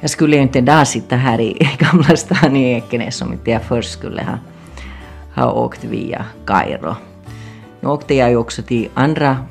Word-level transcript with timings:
Jag 0.00 0.10
skulle 0.10 0.36
ju 0.36 0.42
inte 0.42 0.58
idag 0.58 0.88
sitta 0.88 1.16
här 1.16 1.40
i 1.40 1.68
Gamla 1.78 2.16
stan 2.16 2.56
i 2.56 2.72
Ekenäs 2.72 3.22
om 3.22 3.32
inte 3.32 3.50
jag 3.50 3.62
först 3.62 3.92
skulle 3.92 4.22
ha, 4.22 4.38
ha 5.34 5.52
åkt 5.52 5.84
via 5.84 6.24
Kairo. 6.46 6.94
Nu 7.80 7.88
åkte 7.88 8.14
jag 8.14 8.30
ju 8.30 8.36
också 8.36 8.62
till 8.62 8.88
andra 8.94 9.46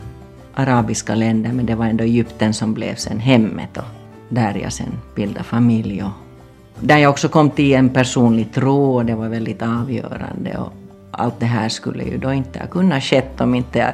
arabiska 0.54 1.15
länder 1.15 1.51
men 1.51 1.65
det 1.65 1.76
var 1.76 1.85
ändå 1.85 2.04
Egypten 2.04 2.54
som 2.54 2.74
blev 2.74 2.96
sen 2.96 3.20
hemmet 3.20 3.78
och 3.78 3.83
där 4.29 4.60
jag 4.63 4.74
sen 4.74 4.99
bildade 5.15 5.44
familj 5.44 6.04
och 6.04 6.12
där 6.79 6.97
jag 6.97 7.10
också 7.10 7.29
kom 7.29 7.50
till 7.50 7.74
en 7.74 7.90
personlig 7.90 8.54
tro 8.54 8.96
och 8.96 9.06
det 9.06 9.16
var 9.16 9.29
väldigt 9.29 9.62
avgörande 9.62 10.58
och 10.58 10.74
allt 11.12 11.40
det 11.40 11.46
här 11.46 11.70
skulle 11.70 12.04
ju 12.04 12.18
då 12.18 12.34
inte 12.34 12.60
ha 12.60 12.68
kunnat 12.68 13.04
skett 13.04 13.42
om 13.42 13.56
inte, 13.56 13.94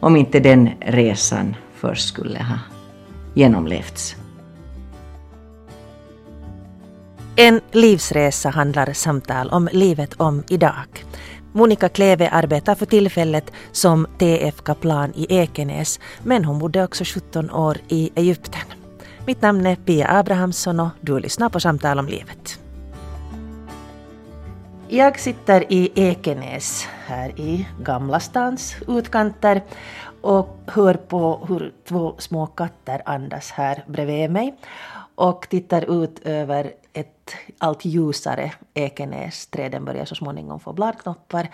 om 0.00 0.16
inte 0.16 0.40
den 0.40 0.70
resan 0.80 1.56
först 1.74 2.08
skulle 2.08 2.38
ha 2.38 2.58
genomlevts. 3.34 4.21
En 7.36 7.60
livsresa 7.70 8.50
handlar 8.50 8.92
samtal 8.92 9.50
om 9.50 9.68
livet 9.72 10.20
om 10.20 10.44
idag. 10.48 11.04
Monica 11.52 11.88
Kleve 11.88 12.28
arbetar 12.28 12.74
för 12.74 12.86
tillfället 12.86 13.52
som 13.72 14.06
TF-kaplan 14.18 15.12
i 15.14 15.26
Ekenäs 15.28 16.00
men 16.22 16.44
hon 16.44 16.58
bodde 16.58 16.84
också 16.84 17.04
17 17.04 17.50
år 17.50 17.78
i 17.88 18.10
Egypten. 18.14 18.60
Mitt 19.26 19.42
namn 19.42 19.66
är 19.66 19.76
Pia 19.76 20.18
Abrahamsson 20.18 20.80
och 20.80 20.88
du 21.00 21.18
lyssnar 21.18 21.48
på 21.48 21.60
Samtal 21.60 21.98
om 21.98 22.06
livet. 22.06 22.58
Jag 24.88 25.18
sitter 25.18 25.72
i 25.72 25.92
Ekenäs 25.94 26.86
här 27.06 27.40
i 27.40 27.68
Gamla 27.82 28.20
stans 28.20 28.76
utkanter 28.88 29.62
och 30.20 30.58
hör 30.66 30.94
på 30.94 31.46
hur 31.48 31.72
två 31.88 32.14
små 32.18 32.46
katter 32.46 33.02
andas 33.04 33.50
här 33.50 33.84
bredvid 33.86 34.30
mig 34.30 34.54
och 35.14 35.46
tittar 35.50 36.02
ut 36.02 36.18
över 36.24 36.72
ett 36.92 37.34
allt 37.58 37.84
ljusare 37.84 38.52
Ekenäs. 38.74 39.46
Träden 39.46 39.84
börjar 39.84 40.04
så 40.04 40.14
småningom 40.14 40.60
få 40.60 40.72
bladknoppar 40.72 41.48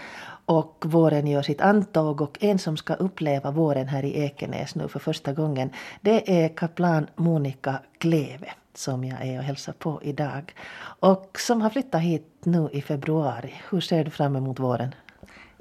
och 0.45 0.84
våren 0.86 1.27
gör 1.27 1.42
sitt 1.42 1.61
antåg 1.61 2.20
och 2.20 2.39
en 2.41 2.58
som 2.58 2.77
ska 2.77 2.95
uppleva 2.95 3.50
våren 3.50 3.89
här 3.89 4.05
i 4.05 4.25
Ekenäs 4.25 4.75
nu 4.75 4.89
för 4.89 4.98
första 4.98 5.33
gången 5.33 5.70
det 6.00 6.45
är 6.45 6.48
kaplan 6.48 7.06
Monica 7.17 7.78
Kleve 7.98 8.53
som 8.75 9.05
jag 9.05 9.27
är 9.27 9.39
och 9.39 9.45
hälsar 9.45 9.72
på 9.72 10.00
idag 10.03 10.55
och 11.00 11.36
som 11.39 11.62
har 11.62 11.70
flyttat 11.70 12.02
hit 12.02 12.27
nu 12.42 12.69
i 12.73 12.83
februari. 12.83 13.52
Hur 13.70 13.80
ser 13.80 14.05
du 14.05 14.11
fram 14.11 14.36
emot 14.36 14.58
våren? 14.58 14.95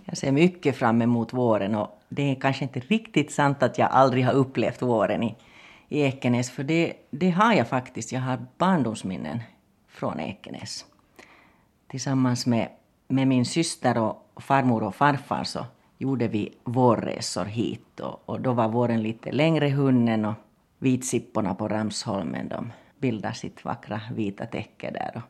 Jag 0.06 0.18
ser 0.18 0.32
mycket 0.32 0.76
fram 0.76 1.02
emot 1.02 1.34
våren 1.34 1.76
och 1.76 2.02
det 2.10 2.32
är 2.32 2.36
kanske 2.36 2.64
inte 2.64 2.80
riktigt 2.80 3.32
sant 3.32 3.64
att 3.64 3.78
jag 3.78 3.90
aldrig 3.92 4.26
har 4.26 4.34
upplevt 4.34 4.82
våren 4.82 5.24
i, 5.24 5.36
i 5.90 6.02
Ekenäs 6.02 6.52
för 6.52 6.64
det, 6.64 6.94
det 7.10 7.30
har 7.30 7.54
jag 7.54 7.68
faktiskt. 7.68 8.12
Jag 8.12 8.22
har 8.22 8.46
barndomsminnen 8.58 9.40
från 9.98 10.20
Ekenäs. 10.20 10.86
Tillsammans 11.88 12.46
med, 12.46 12.70
med 13.08 13.28
min 13.28 13.46
syster 13.46 13.98
och 13.98 14.44
farmor 14.44 14.84
och 14.84 14.96
farfar 14.96 15.44
så 15.44 15.66
gjorde 15.98 16.28
vi 16.28 16.54
vårresor 16.64 17.46
hit 17.46 18.00
och, 18.00 18.30
och 18.30 18.42
då 18.42 18.54
var 18.54 18.68
våren 18.68 19.02
lite 19.02 19.32
längre 19.32 19.70
hunnen 19.70 20.26
och 20.26 20.36
vitsipporna 20.80 21.56
på 21.56 21.68
Ramsholmen 21.68 22.50
de 22.50 22.72
bildar 23.00 23.32
sitt 23.32 23.66
vackra 23.66 24.02
vita 24.12 24.46
täcke 24.46 24.92
där. 24.92 25.12
Och, 25.16 25.22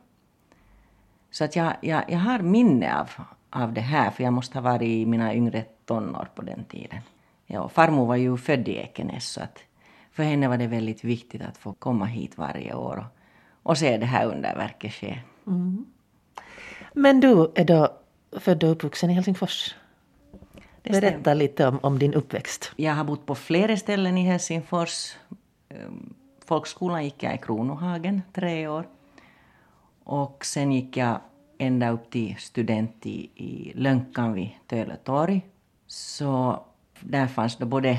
så 1.30 1.44
att 1.44 1.56
jag, 1.56 1.72
jag, 1.80 2.04
jag 2.08 2.18
har 2.18 2.38
minne 2.38 3.00
av, 3.00 3.10
av 3.50 3.72
det 3.72 3.80
här 3.80 4.10
för 4.10 4.24
jag 4.24 4.32
måste 4.32 4.58
ha 4.58 4.62
varit 4.62 4.88
i 4.88 5.06
mina 5.06 5.34
yngre 5.34 5.64
tonår 5.84 6.28
på 6.34 6.42
den 6.42 6.64
tiden. 6.64 7.00
Ja, 7.46 7.68
farmor 7.68 8.06
var 8.06 8.16
ju 8.16 8.36
född 8.36 8.68
i 8.68 8.76
Ekenäs 8.76 9.28
så 9.28 9.42
att 9.42 9.58
för 10.10 10.22
henne 10.22 10.48
var 10.48 10.56
det 10.56 10.66
väldigt 10.66 11.04
viktigt 11.04 11.42
att 11.42 11.58
få 11.58 11.72
komma 11.72 12.04
hit 12.04 12.38
varje 12.38 12.74
år 12.74 12.96
och, 12.96 13.17
och 13.68 13.78
se 13.78 13.96
det 13.96 14.06
här 14.06 14.26
underverket 14.26 14.92
ske. 14.92 15.18
Mm. 15.46 15.86
Men 16.92 17.20
du 17.20 17.52
är 17.54 17.64
då 17.64 17.88
född 18.40 18.64
och 18.64 18.70
uppvuxen 18.70 19.10
i 19.10 19.12
Helsingfors? 19.12 19.74
Berätta 20.82 21.34
lite 21.34 21.66
om, 21.66 21.78
om, 21.82 21.98
din 21.98 22.14
uppväxt. 22.14 22.72
Jag 22.76 22.94
har 22.94 23.04
bott 23.04 23.26
på 23.26 23.34
flera 23.34 23.76
ställen 23.76 24.18
i 24.18 24.22
Helsingfors. 24.22 25.16
Ehm, 25.68 26.14
folkskolan 26.44 27.04
gick 27.04 27.22
jag 27.22 27.34
i 27.34 27.38
Kronohagen 27.38 28.22
tre 28.32 28.68
år. 28.68 28.86
Och 30.04 30.44
sen 30.44 30.72
gick 30.72 30.96
jag 30.96 31.20
ända 31.58 31.90
upp 31.90 32.10
till 32.10 32.36
student 32.38 33.06
i, 33.06 33.30
i 33.34 33.72
Lönkan 33.74 34.32
vid 34.32 34.50
Töletorg. 34.66 35.46
Så 35.86 36.62
där 37.00 37.26
fanns 37.26 37.56
då 37.56 37.66
både 37.66 37.98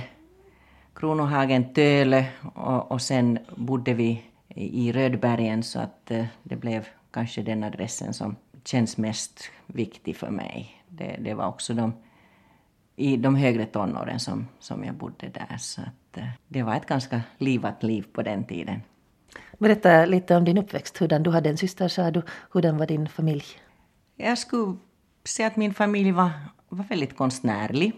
Kronohagen, 0.95 1.73
Töle 1.73 2.25
och, 2.53 2.91
och 2.91 3.01
sen 3.01 3.39
bodde 3.55 3.93
vi 3.93 4.23
i 4.55 4.91
Rödbergen 4.91 5.63
så 5.63 5.79
att 5.79 6.11
eh, 6.11 6.25
det 6.43 6.55
blev 6.55 6.87
kanske 7.11 7.41
den 7.41 7.63
adressen 7.63 8.13
som 8.13 8.35
känns 8.65 8.97
mest 8.97 9.51
viktig 9.65 10.15
för 10.15 10.29
mig. 10.29 10.83
Det, 10.87 11.17
det 11.19 11.33
var 11.33 11.47
också 11.47 11.73
de, 11.73 11.93
i 12.95 13.17
de 13.17 13.35
högre 13.35 13.65
tonåren 13.65 14.19
som, 14.19 14.47
som 14.59 14.83
jag 14.83 14.95
bodde 14.95 15.29
där. 15.29 15.57
Så 15.57 15.81
att, 15.81 16.17
eh, 16.17 16.27
det 16.47 16.63
var 16.63 16.75
ett 16.75 16.85
ganska 16.85 17.21
livat 17.37 17.83
liv 17.83 18.05
på 18.13 18.21
den 18.21 18.43
tiden. 18.43 18.81
Berätta 19.57 20.05
lite 20.05 20.35
om 20.35 20.45
din 20.45 20.57
uppväxt. 20.57 20.97
Hurdan, 20.97 21.23
du 21.23 21.31
hade 21.31 21.49
en 21.49 21.57
syster 21.57 21.87
sa 21.87 22.11
du. 22.11 22.21
Hurdan 22.51 22.77
var 22.77 22.87
din 22.87 23.09
familj? 23.09 23.43
Jag 24.15 24.37
skulle 24.37 24.77
säga 25.25 25.47
att 25.47 25.55
min 25.55 25.73
familj 25.73 26.11
var, 26.11 26.31
var 26.69 26.83
väldigt 26.83 27.17
konstnärlig. 27.17 27.93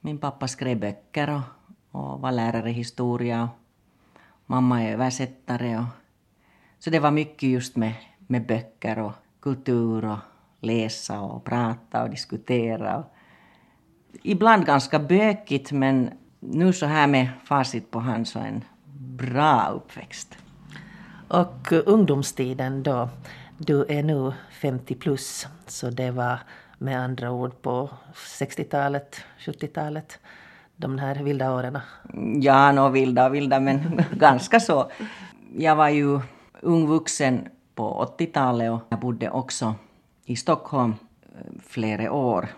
Min 0.00 0.18
pappa 0.18 0.48
skrev 0.48 0.80
böcker 0.80 1.30
och, 1.30 1.42
och 2.00 2.20
var 2.20 2.32
lärare 2.32 2.70
i 2.70 2.72
historia 2.72 3.48
mamma 4.48 4.82
är 4.82 4.92
översättare. 4.92 5.78
Och, 5.78 5.84
så 6.78 6.90
det 6.90 6.98
var 6.98 7.10
mycket 7.10 7.48
just 7.48 7.76
med, 7.76 7.94
med 8.18 8.46
böcker 8.46 8.98
och 8.98 9.12
kultur 9.40 10.04
och 10.04 10.18
läsa 10.60 11.20
och 11.20 11.44
prata 11.44 12.02
och 12.02 12.10
diskutera. 12.10 13.04
Ibland 14.22 14.66
ganska 14.66 14.98
bökigt 14.98 15.72
men 15.72 16.10
nu 16.40 16.72
så 16.72 16.86
här 16.86 17.06
med 17.06 17.28
facit 17.44 17.90
på 17.90 18.00
hand 18.00 18.28
så 18.28 18.38
en 18.38 18.64
bra 19.16 19.72
uppväxt. 19.74 20.38
Och 21.28 21.72
ungdomstiden 21.72 22.82
då, 22.82 23.08
du 23.58 23.84
är 23.88 24.02
nu 24.02 24.32
50 24.50 24.94
plus 24.94 25.46
så 25.66 25.90
det 25.90 26.10
var 26.10 26.38
med 26.78 27.00
andra 27.00 27.30
ord 27.30 27.62
på 27.62 27.90
60-talet, 28.14 29.20
70-talet, 29.38 30.18
de 30.78 30.98
här 30.98 31.14
vilda 31.14 31.54
åren? 31.54 31.78
Ja, 32.40 32.72
nå 32.72 32.88
vilda 32.88 33.26
och 33.26 33.34
vilda 33.34 33.60
men 33.60 34.02
ganska 34.12 34.60
så. 34.60 34.90
Jag 35.56 35.76
var 35.76 35.88
ju 35.88 36.20
ung 36.60 36.86
vuxen 36.86 37.48
på 37.74 38.14
80-talet 38.18 38.72
och 38.72 38.80
jag 38.88 39.00
bodde 39.00 39.30
också 39.30 39.74
i 40.24 40.36
Stockholm 40.36 40.94
eh, 41.22 41.60
flera 41.62 42.12
år. 42.12 42.48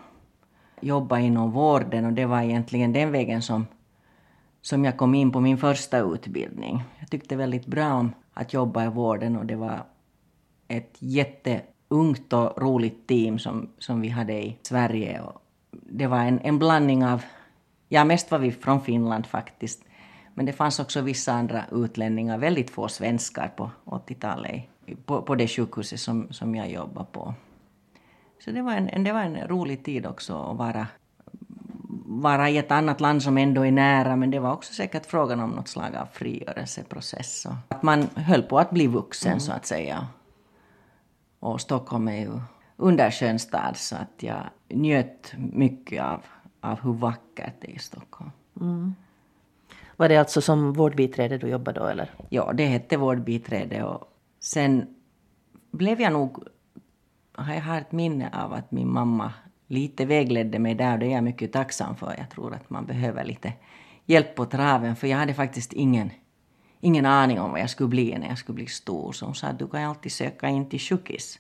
Jobbade 0.81 1.23
inom 1.23 1.51
vården 1.51 2.05
och 2.05 2.13
det 2.13 2.27
var 2.27 2.43
egentligen 2.43 2.93
den 2.93 3.13
vägen 3.13 3.43
som, 3.43 3.67
som 4.63 4.85
jag 4.85 4.97
kom 4.97 5.15
in 5.15 5.33
på 5.33 5.41
min 5.41 5.59
första 5.59 5.99
utbildning. 5.99 6.85
Jag 6.99 7.11
tyckte 7.11 7.37
väldigt 7.37 7.67
bra 7.67 7.95
om 7.95 8.13
att 8.35 8.53
jobba 8.53 8.85
i 8.85 8.89
vården 8.89 9.37
och 9.37 9.47
det 9.47 9.57
var 9.57 9.83
ett 10.69 10.97
jätteungt 10.99 12.33
och 12.33 12.63
roligt 12.63 13.07
team 13.07 13.39
som, 13.39 13.69
som 13.79 14.01
vi 14.01 14.09
hade 14.09 14.33
i 14.33 14.57
Sverige. 14.63 15.21
Och 15.21 15.43
det 15.71 16.07
var 16.07 16.19
en, 16.19 16.41
en 16.41 16.59
blandning 16.59 17.05
av, 17.05 17.23
ja 17.91 18.05
mest 18.05 18.31
var 18.31 18.39
vi 18.39 18.53
från 18.53 18.81
Finland 18.81 19.27
faktiskt, 19.27 19.85
men 20.35 20.47
det 20.47 20.53
fanns 20.53 20.81
också 20.81 21.01
vissa 21.01 21.33
andra 21.33 21.65
utlänningar, 21.73 22.39
väldigt 22.39 22.71
få 22.71 22.89
svenskar 22.89 23.49
på 23.57 23.71
80-talet 23.85 24.63
på, 25.05 25.23
på 25.23 25.35
det 25.35 25.49
sjukhuset 25.49 26.01
som, 26.01 26.33
som 26.33 26.55
jag 26.55 26.71
jobbade 26.71 27.07
på. 27.13 27.35
Så 28.45 28.51
det 28.51 28.63
var, 28.63 28.73
en, 28.73 29.05
det 29.05 29.13
var 29.13 29.21
en 29.21 29.49
rolig 29.49 29.85
tid 29.85 30.07
också 30.07 30.43
att 30.43 30.57
vara, 30.57 30.87
vara 32.07 32.51
i 32.51 32.59
ett 32.59 32.71
annat 32.71 33.01
land 33.01 33.23
som 33.23 33.39
ändå 33.39 33.67
är 33.67 33.71
nära 33.71 34.17
men 34.17 34.31
det 34.31 34.39
var 34.39 34.53
också 34.53 34.73
säkert 34.73 35.07
frågan 35.07 35.41
om 35.41 35.51
något 35.51 35.69
slag 35.69 35.97
av 35.97 36.07
frigörelseprocess. 36.13 37.47
Och 37.47 37.55
att 37.69 37.83
man 37.83 38.09
höll 38.15 38.43
på 38.43 38.59
att 38.59 38.71
bli 38.71 38.87
vuxen 38.87 39.33
mm. 39.33 39.41
så 39.41 39.53
att 39.53 39.67
säga. 39.67 40.07
Och 41.41 41.61
Stockholm 41.61 42.09
är 42.09 42.21
ju 42.21 42.41
underskön 42.77 43.39
stad 43.39 43.77
så 43.77 43.97
att 43.97 44.23
jag 44.23 44.43
njöt 44.69 45.33
mycket 45.37 46.03
av, 46.03 46.25
av 46.61 46.81
hur 46.81 46.93
vackert 46.93 47.55
det 47.61 47.71
är 47.71 47.75
i 47.75 47.79
Stockholm. 47.79 48.31
Mm. 48.61 48.95
Var 49.97 50.09
det 50.09 50.17
alltså 50.17 50.41
som 50.41 50.73
vårdbiträde 50.73 51.39
du 51.39 51.49
jobbade 51.49 51.81
då 51.81 51.87
eller? 51.87 52.11
Ja, 52.29 52.53
det 52.53 52.67
hette 52.67 52.97
vårdbiträde 52.97 53.85
och 53.85 54.11
Sen 54.41 54.95
blev 55.71 56.01
jag 56.01 56.13
nog... 56.13 56.45
Jag 57.37 57.61
har 57.61 57.79
ett 57.79 57.93
minne 57.93 58.31
av 58.33 58.53
att 58.53 58.71
min 58.71 58.93
mamma 58.93 59.33
lite 59.67 60.05
vägledde 60.05 60.59
mig 60.59 60.75
där 60.75 60.93
och 60.93 60.99
det 60.99 61.07
är 61.07 61.11
jag 61.11 61.25
mycket 61.25 61.53
tacksam 61.53 61.97
för. 61.97 62.15
Jag 62.19 62.31
tror 62.31 62.55
att 62.55 62.71
man 62.71 62.87
behöver 62.87 63.25
lite 63.25 63.53
hjälp 64.05 64.35
på 64.35 64.45
traven 64.45 64.97
för 64.97 65.07
jag 65.07 65.19
hade 65.19 65.35
faktiskt 65.35 65.73
ingen, 65.73 66.11
ingen 66.81 67.07
aning 67.07 67.41
om 67.41 67.51
vad 67.51 67.61
jag 67.61 67.71
skulle 67.71 67.89
bli 67.89 68.19
när 68.19 68.29
jag 68.29 68.39
skulle 68.39 68.57
bli 68.57 68.67
stor. 68.67 69.13
Så 69.13 69.27
hon 69.27 69.35
sa 69.35 69.47
att 69.47 69.59
du 69.59 69.69
kan 69.69 69.85
alltid 69.85 70.13
söka 70.13 70.49
in 70.49 70.69
till 70.69 70.81
sjukis. 70.81 71.39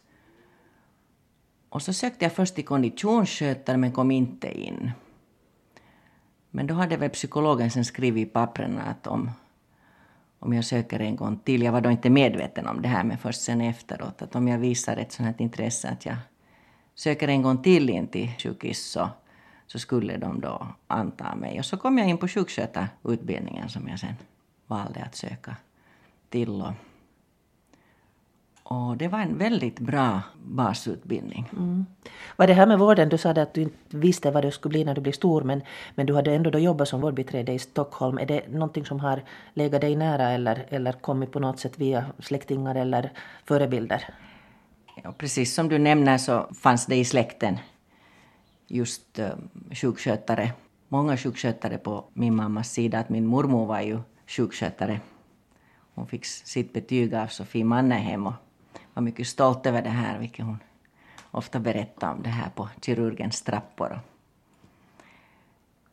Och 1.69 1.83
så 1.83 1.93
sökte 1.93 2.25
jag 2.25 2.33
först 2.33 2.55
till 2.55 2.65
konditionsskötare 2.65 3.77
men 3.77 3.93
kom 3.93 4.11
inte 4.11 4.61
in. 4.61 4.91
Men 6.51 6.67
då 6.67 6.75
hade 6.75 6.97
väl 6.97 7.11
psykologen 7.11 7.71
sen 7.71 7.85
skrivit 7.85 8.29
i 8.29 8.31
pappren 8.31 8.79
att 8.79 9.07
om, 9.07 9.31
om 10.39 10.53
jag 10.53 10.65
söker 10.65 11.01
en 11.01 11.17
gång 11.17 11.39
till. 11.39 11.63
Jag 11.63 11.73
var 11.73 11.81
då 11.81 11.91
inte 11.91 12.11
medveten 12.11 12.67
om 12.67 12.83
det 12.83 12.89
här 12.89 13.05
men 13.05 13.19
först 13.19 13.41
sen 13.41 13.61
efteråt 13.61 14.23
att 14.23 14.35
om 14.35 14.49
jag 14.49 14.59
visar 14.59 14.97
ett 14.97 15.13
sånt 15.13 15.27
här 15.27 15.35
intresse 15.45 15.89
att 15.89 16.07
jag 16.07 16.17
söker 16.95 17.29
en 17.29 17.43
gång 17.43 17.63
till 17.63 17.91
in 17.91 18.07
till 18.07 18.31
sjukhus 18.39 18.91
så, 18.91 19.09
så 19.67 19.79
skulle 19.79 20.17
de 20.17 20.41
då 20.41 20.67
anta 20.87 21.35
mig. 21.35 21.59
Och 21.59 21.65
så 21.65 21.77
kom 21.77 21.99
jag 21.99 22.09
in 22.09 22.19
på 22.19 22.29
sjukskötarutbildningen 22.29 23.69
som 23.69 23.89
jag 23.89 23.99
sen 23.99 24.15
valde 24.67 25.05
att 25.05 25.15
söka 25.15 25.57
till. 26.29 26.51
Och, 26.51 26.73
och 28.73 28.97
det 28.97 29.09
var 29.09 29.19
en 29.19 29.39
väldigt 29.39 29.81
bra 29.81 30.21
basutbildning. 30.45 31.49
Mm. 31.53 31.87
Var 32.37 32.47
det 32.47 32.53
här 32.53 32.67
med 32.67 32.79
vården, 32.79 33.09
du 33.09 33.19
sa 33.19 33.31
att 33.31 33.55
du 33.55 33.63
inte 33.63 33.77
visste 33.97 34.31
vad 34.31 34.45
det 34.45 34.53
skulle 34.53 34.71
bli 34.71 34.85
när 34.85 34.95
du 34.95 35.01
blev 35.01 35.13
stor 35.13 35.43
men, 35.43 35.63
men 35.95 36.07
du 36.07 36.15
hade 36.15 36.35
ändå 36.35 36.51
då 36.51 36.59
jobbat 36.59 36.89
som 36.89 37.01
vårdbiträde 37.01 37.53
i 37.53 37.59
Stockholm. 37.59 38.19
Är 38.19 38.27
det 38.27 38.49
någonting 38.49 38.85
som 38.85 39.01
har 39.01 39.23
legat 39.55 39.81
dig 39.81 39.97
nära 39.97 40.31
eller, 40.31 40.67
eller 40.69 40.93
kommit 40.93 41.33
på 41.33 41.39
något 41.39 41.59
sätt 41.59 41.79
via 41.79 42.07
släktingar 42.19 42.75
eller 42.75 43.13
förebilder? 43.45 44.05
Ja, 45.03 45.13
precis 45.19 45.55
som 45.55 45.69
du 45.69 45.79
nämner 45.79 46.19
så 46.19 46.49
fanns 46.61 46.87
det 46.87 46.97
i 46.97 47.05
släkten 47.05 47.59
just 48.67 49.19
uh, 49.19 49.29
sjukskötare. 49.73 50.53
Många 50.89 51.17
sjukskötare 51.17 51.79
på 51.79 52.05
min 52.13 52.37
mammas 52.37 52.73
sida. 52.73 52.99
Att 52.99 53.09
min 53.09 53.27
mormor 53.27 53.67
var 53.67 53.81
ju 53.81 53.99
sjukskötare. 54.27 55.01
Hon 55.95 56.07
fick 56.07 56.25
sitt 56.27 56.73
betyg 56.73 57.15
av 57.15 57.27
Sofie 57.27 57.65
Mannerheim 57.65 58.27
och 58.27 58.35
var 59.01 59.05
mycket 59.05 59.27
stolt 59.27 59.67
över 59.67 59.83
det 59.83 59.91
här, 59.91 60.19
vilket 60.19 60.45
hon 60.45 60.59
ofta 61.31 61.61
berättade 61.61 62.13
om 62.13 62.23
det 62.23 62.29
här 62.29 62.51
på 62.51 62.69
kirurgens 62.81 63.43
trappor. 63.43 64.01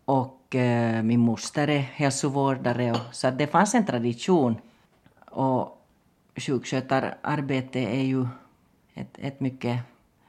Och 0.06 0.56
eh, 0.56 1.04
min 1.04 1.20
moster 1.20 1.68
är 1.68 1.80
hälsovårdare, 1.80 2.92
och, 2.92 2.98
så 3.12 3.30
det 3.32 3.48
fanns 3.48 3.76
en 3.76 3.86
tradition. 3.86 4.56
Och 5.32 5.88
sjukskötararbete 6.36 7.80
är 7.80 8.04
ju 8.04 8.28
ett, 8.94 9.18
ett 9.18 9.40
mycket 9.40 9.80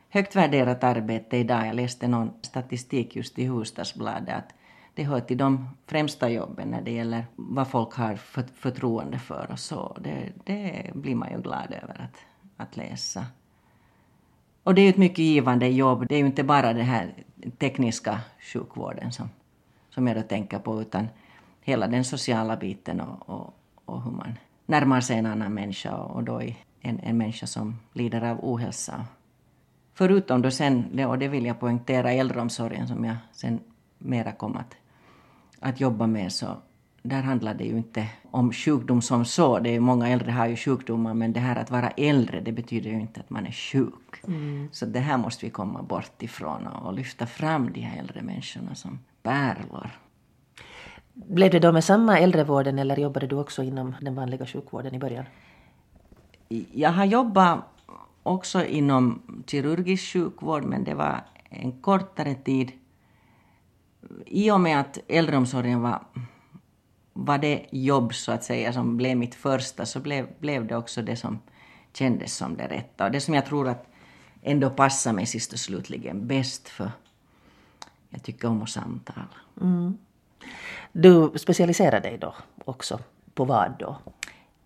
högt 0.09 0.37
värderat 0.37 0.85
arbete 0.85 1.37
idag. 1.37 1.67
Jag 1.67 1.75
läste 1.75 2.09
någon 2.09 2.31
statistik 2.43 3.17
just 3.17 3.39
i 3.39 3.45
Hufvudstadsbladet 3.45 4.35
att 4.35 4.55
det 4.95 5.05
hör 5.05 5.21
till 5.21 5.39
de 5.39 5.69
främsta 5.87 6.29
jobben 6.31 6.69
när 6.69 6.83
det 6.83 6.93
gäller 6.93 7.27
vad 7.37 7.69
folk 7.69 7.95
har 7.95 8.17
för, 8.17 8.45
förtroende 8.55 9.19
för 9.19 9.49
och 9.53 9.59
så. 9.59 9.97
Det, 10.01 10.33
det 10.45 10.91
blir 10.95 11.15
man 11.15 11.33
ju 11.33 11.41
glad 11.41 11.75
över 11.83 12.01
att, 12.05 12.19
att 12.59 12.77
läsa. 12.77 13.27
Och 14.63 14.75
det 14.75 14.81
är 14.81 14.83
ju 14.83 14.91
ett 14.91 14.97
mycket 14.97 15.19
givande 15.19 15.69
jobb. 15.69 16.07
Det 16.09 16.15
är 16.15 16.19
ju 16.19 16.27
inte 16.27 16.45
bara 16.45 16.73
den 16.73 16.87
här 16.87 17.15
tekniska 17.59 18.21
sjukvården 18.41 19.13
som, 19.13 19.29
som 19.91 20.07
jag 20.07 20.17
då 20.17 20.23
tänker 20.23 20.59
på 20.59 20.81
utan 20.81 21.09
hela 21.61 21.87
den 21.87 22.05
sociala 22.05 22.57
biten 22.57 23.01
och, 23.01 23.29
och, 23.29 23.55
och 23.85 24.03
hur 24.03 24.11
man 24.11 24.35
närmar 24.67 25.01
sig 25.01 25.19
en 25.19 25.27
annan 25.27 25.55
människa 25.55 25.97
och 25.97 26.25
då 26.25 26.41
en, 26.81 27.01
en 27.01 27.19
människa 27.19 27.47
som 27.47 27.79
lider 27.93 28.25
av 28.25 28.39
ohälsa. 28.43 29.07
Förutom 29.95 30.43
då 30.43 30.51
sen, 30.51 31.05
och 31.07 31.19
det 31.19 31.29
vill 31.29 31.47
jag 31.47 31.61
poängtera, 31.61 32.13
äldreomsorgen 32.13 32.89
som 32.89 33.05
jag 33.05 33.17
sen 33.33 33.61
mera 33.99 34.33
kom 34.33 34.57
att 34.57 34.77
att 35.61 35.81
jobba 35.81 36.07
med 36.07 36.33
så 36.33 36.57
där 37.03 37.23
handlar 37.23 37.55
det 37.55 37.65
ju 37.65 37.77
inte 37.77 38.07
om 38.31 38.53
sjukdom 38.53 39.03
som 39.03 39.25
så. 39.25 39.59
Det 39.59 39.71
är 39.71 39.81
många 39.81 40.09
äldre 40.09 40.31
har 40.31 40.47
ju 40.47 40.57
sjukdomar 40.57 41.15
men 41.15 41.33
det 41.33 41.41
här 41.41 41.57
att 41.57 41.71
vara 41.71 41.91
äldre 41.91 42.41
det 42.41 42.53
betyder 42.53 42.91
ju 42.91 43.01
inte 43.01 43.21
att 43.21 43.31
man 43.31 43.47
är 43.47 43.53
sjuk. 43.53 44.25
Mm. 44.27 44.69
Så 44.73 44.87
det 44.87 45.01
här 45.01 45.17
måste 45.17 45.47
vi 45.47 45.51
komma 45.51 45.83
bort 45.83 46.23
ifrån 46.23 46.67
och, 46.67 46.93
lyfta 46.93 47.27
fram 47.27 47.73
de 47.73 47.81
här 47.81 47.99
äldre 47.99 48.23
människorna 48.23 48.75
som 48.75 48.99
pärlor. 49.23 49.91
Blev 51.13 51.51
det 51.51 51.59
då 51.59 51.73
med 51.73 51.85
samma 51.85 52.19
äldrevården 52.19 52.79
eller 52.79 52.97
jobbade 52.97 53.27
du 53.27 53.37
också 53.37 53.63
inom 53.63 53.95
den 54.01 54.15
vanliga 54.15 54.47
sjukvården 54.47 54.95
i 54.95 54.99
början? 54.99 55.25
Jag 56.73 56.91
har 56.91 57.05
jobbat 57.05 57.65
också 58.23 58.65
inom 58.65 59.23
kirurgisk 59.47 60.13
sjukvård 60.13 60.65
men 60.65 60.85
det 60.85 60.95
var 60.95 61.25
en 61.51 61.73
kortare 61.73 62.35
tid 62.35 62.73
i 64.27 64.51
och 64.51 64.61
med 64.61 64.81
att 64.81 64.99
äldreomsorgen 65.09 65.81
var, 65.81 66.03
var 67.21 67.39
det 67.39 67.67
jobb 67.71 68.15
så 68.15 68.33
att 68.33 68.45
säga 68.45 68.73
som 68.73 68.97
blev 68.97 69.17
mitt 69.17 69.35
första 69.35 69.87
så 69.87 70.01
blev, 70.01 70.29
blev 70.39 70.67
det 70.67 70.77
också 70.77 71.03
det 71.03 71.17
som 71.17 71.39
kändes 71.93 72.37
som 72.37 72.57
det 72.57 72.67
rätta. 72.67 73.05
Och 73.05 73.11
det 73.11 73.21
som 73.21 73.35
jag 73.35 73.47
tror 73.47 73.69
att 73.69 73.87
ändå 74.43 74.71
passar 74.71 75.13
mig 75.13 75.27
sist 75.27 75.53
och 75.53 75.59
slutligen 75.59 76.27
bäst 76.27 76.69
för 76.69 76.91
jag 78.11 78.23
tycker 78.23 78.49
om 78.49 78.63
att 78.63 78.71
samtala. 78.71 79.27
Mm. 79.61 79.99
Du 80.93 81.33
specialiserade 81.37 82.09
dig 82.09 82.19
då 82.19 82.35
också 82.65 83.01
på 83.35 83.45
vad 83.45 83.75
då? 83.79 83.97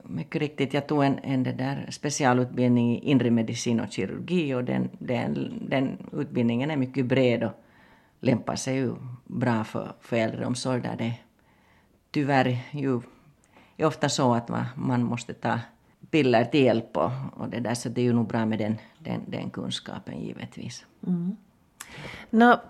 Mycket 0.02 0.40
riktigt, 0.40 0.74
jag 0.74 0.86
tog 0.86 1.04
en, 1.04 1.18
en 1.18 1.42
där 1.42 1.86
specialutbildning 1.90 2.96
i 2.96 3.10
inre 3.10 3.30
medicin 3.30 3.80
och 3.80 3.92
kirurgi 3.92 4.54
och 4.54 4.64
den, 4.64 4.88
den, 4.98 5.52
den 5.68 5.98
utbildningen 6.12 6.70
är 6.70 6.76
mycket 6.76 7.06
bred 7.06 7.44
och 7.44 7.52
lämpar 8.20 8.56
sig 8.56 8.76
ju 8.76 8.94
bra 9.24 9.64
för, 9.64 9.92
för 10.00 10.16
äldreomsorg 10.16 10.80
där 10.80 10.96
det 10.96 11.14
tyvärr 12.12 12.58
ju 12.70 13.00
är 13.76 13.86
ofta 13.86 14.08
så 14.08 14.34
att 14.34 14.48
man, 14.76 15.04
måste 15.04 15.34
ta 15.34 15.58
piller 16.10 16.44
till 16.44 16.64
hjälp 16.64 16.96
och, 16.96 17.10
och 17.36 17.48
det 17.48 17.60
där, 17.60 17.74
så 17.74 17.88
det 17.88 18.00
är 18.00 18.04
ju 18.04 18.12
nog 18.12 18.26
bra 18.26 18.46
med 18.46 18.58
den, 18.58 18.78
den, 18.98 19.20
den 19.26 19.50
kunskapen 19.50 20.20
givetvis. 20.20 20.86
Mm. 21.06 21.36
Nå, 22.30 22.60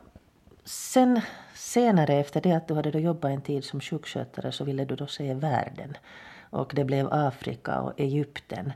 sen 0.65 1.21
senare 1.55 2.15
efter 2.15 2.41
det 2.41 2.53
att 2.53 2.69
du 2.69 2.75
hade 2.75 2.91
då 2.91 2.99
jobbat 2.99 3.31
en 3.31 3.43
tid 3.43 3.65
som 3.65 3.81
sjukskötare 3.81 4.53
så 4.53 4.65
ville 4.65 4.85
du 4.85 4.97
då 4.97 5.06
se 5.06 5.35
världen 5.35 5.97
och 6.50 6.73
det 6.75 6.85
blev 6.85 7.09
Afrika 7.12 7.81
och 7.81 8.00
Egypten. 8.00 8.73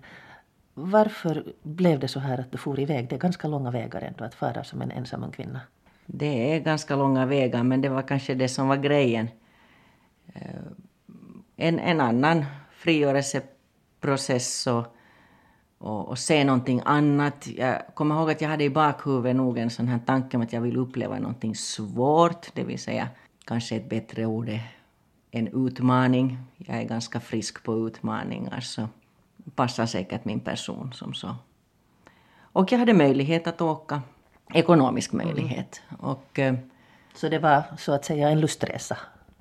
Varför 0.75 1.45
blev 1.63 2.01
det 2.01 2.09
så 2.09 2.21
här 2.21 2.39
att 2.39 2.53
du 2.53 2.59
for 2.59 2.81
iväg? 2.81 3.09
Det 3.09 3.17
är 3.17 3.19
ganska 3.19 3.49
långa 3.49 3.71
vägar 3.71 4.01
ändå 4.01 4.25
att 4.25 4.35
fara 4.35 4.65
som 4.65 4.83
en 4.83 4.91
ensam 4.91 5.25
ung 5.25 5.31
kvinna. 5.31 5.61
Det 6.07 6.55
är 6.55 6.61
ganska 6.61 6.97
långa 6.97 7.27
vägar, 7.27 7.63
men 7.63 7.81
det 7.81 7.89
var 7.89 8.03
kanske 8.03 8.35
det 8.35 8.49
som 8.49 8.69
var 8.69 8.77
grejen. 8.77 9.29
Eh, 10.41 10.61
en, 11.56 11.79
en 11.79 12.00
annan 12.00 12.44
frigörelseprocess 12.71 14.67
och, 14.67 14.97
och, 15.79 16.09
och 16.09 16.19
se 16.19 16.44
någonting 16.44 16.83
annat. 16.85 17.47
Jag 17.47 17.83
kommer 17.94 18.15
ihåg 18.15 18.31
att 18.31 18.41
jag 18.41 18.49
hade 18.49 18.65
i 18.65 18.71
bakhuvudet 18.71 19.37
nog 19.37 19.59
en 19.59 19.71
sån 19.71 19.88
här 19.88 19.99
tanke 19.99 20.37
om 20.37 20.43
att 20.43 20.53
jag 20.53 20.61
vill 20.61 20.77
uppleva 20.77 21.19
någonting 21.19 21.55
svårt, 21.55 22.55
det 22.55 22.65
vill 22.65 22.79
säga 22.79 23.09
kanske 23.44 23.77
ett 23.77 23.88
bättre 23.88 24.27
ord 24.27 24.49
är 24.49 24.73
en 25.31 25.67
utmaning. 25.67 26.39
Jag 26.56 26.77
är 26.77 26.85
ganska 26.85 27.21
frisk 27.21 27.62
på 27.62 27.87
utmaningar 27.87 28.60
så 28.60 28.89
passar 29.55 29.87
säkert 29.87 30.25
min 30.25 30.41
person 30.41 30.93
som 30.93 31.15
så. 31.15 31.37
Och 32.39 32.72
jag 32.72 32.79
hade 32.79 32.94
möjlighet 32.94 33.46
att 33.46 33.60
åka 33.60 34.03
ekonomisk 34.55 35.13
möjlighet. 35.13 35.82
Mm. 35.89 36.01
Och, 36.01 36.39
eh, 36.39 36.55
så 37.15 37.29
det 37.29 37.39
var 37.39 37.63
så 37.79 37.93
att 37.93 38.05
säga 38.05 38.29
en 38.29 38.41
lustresa? 38.41 38.96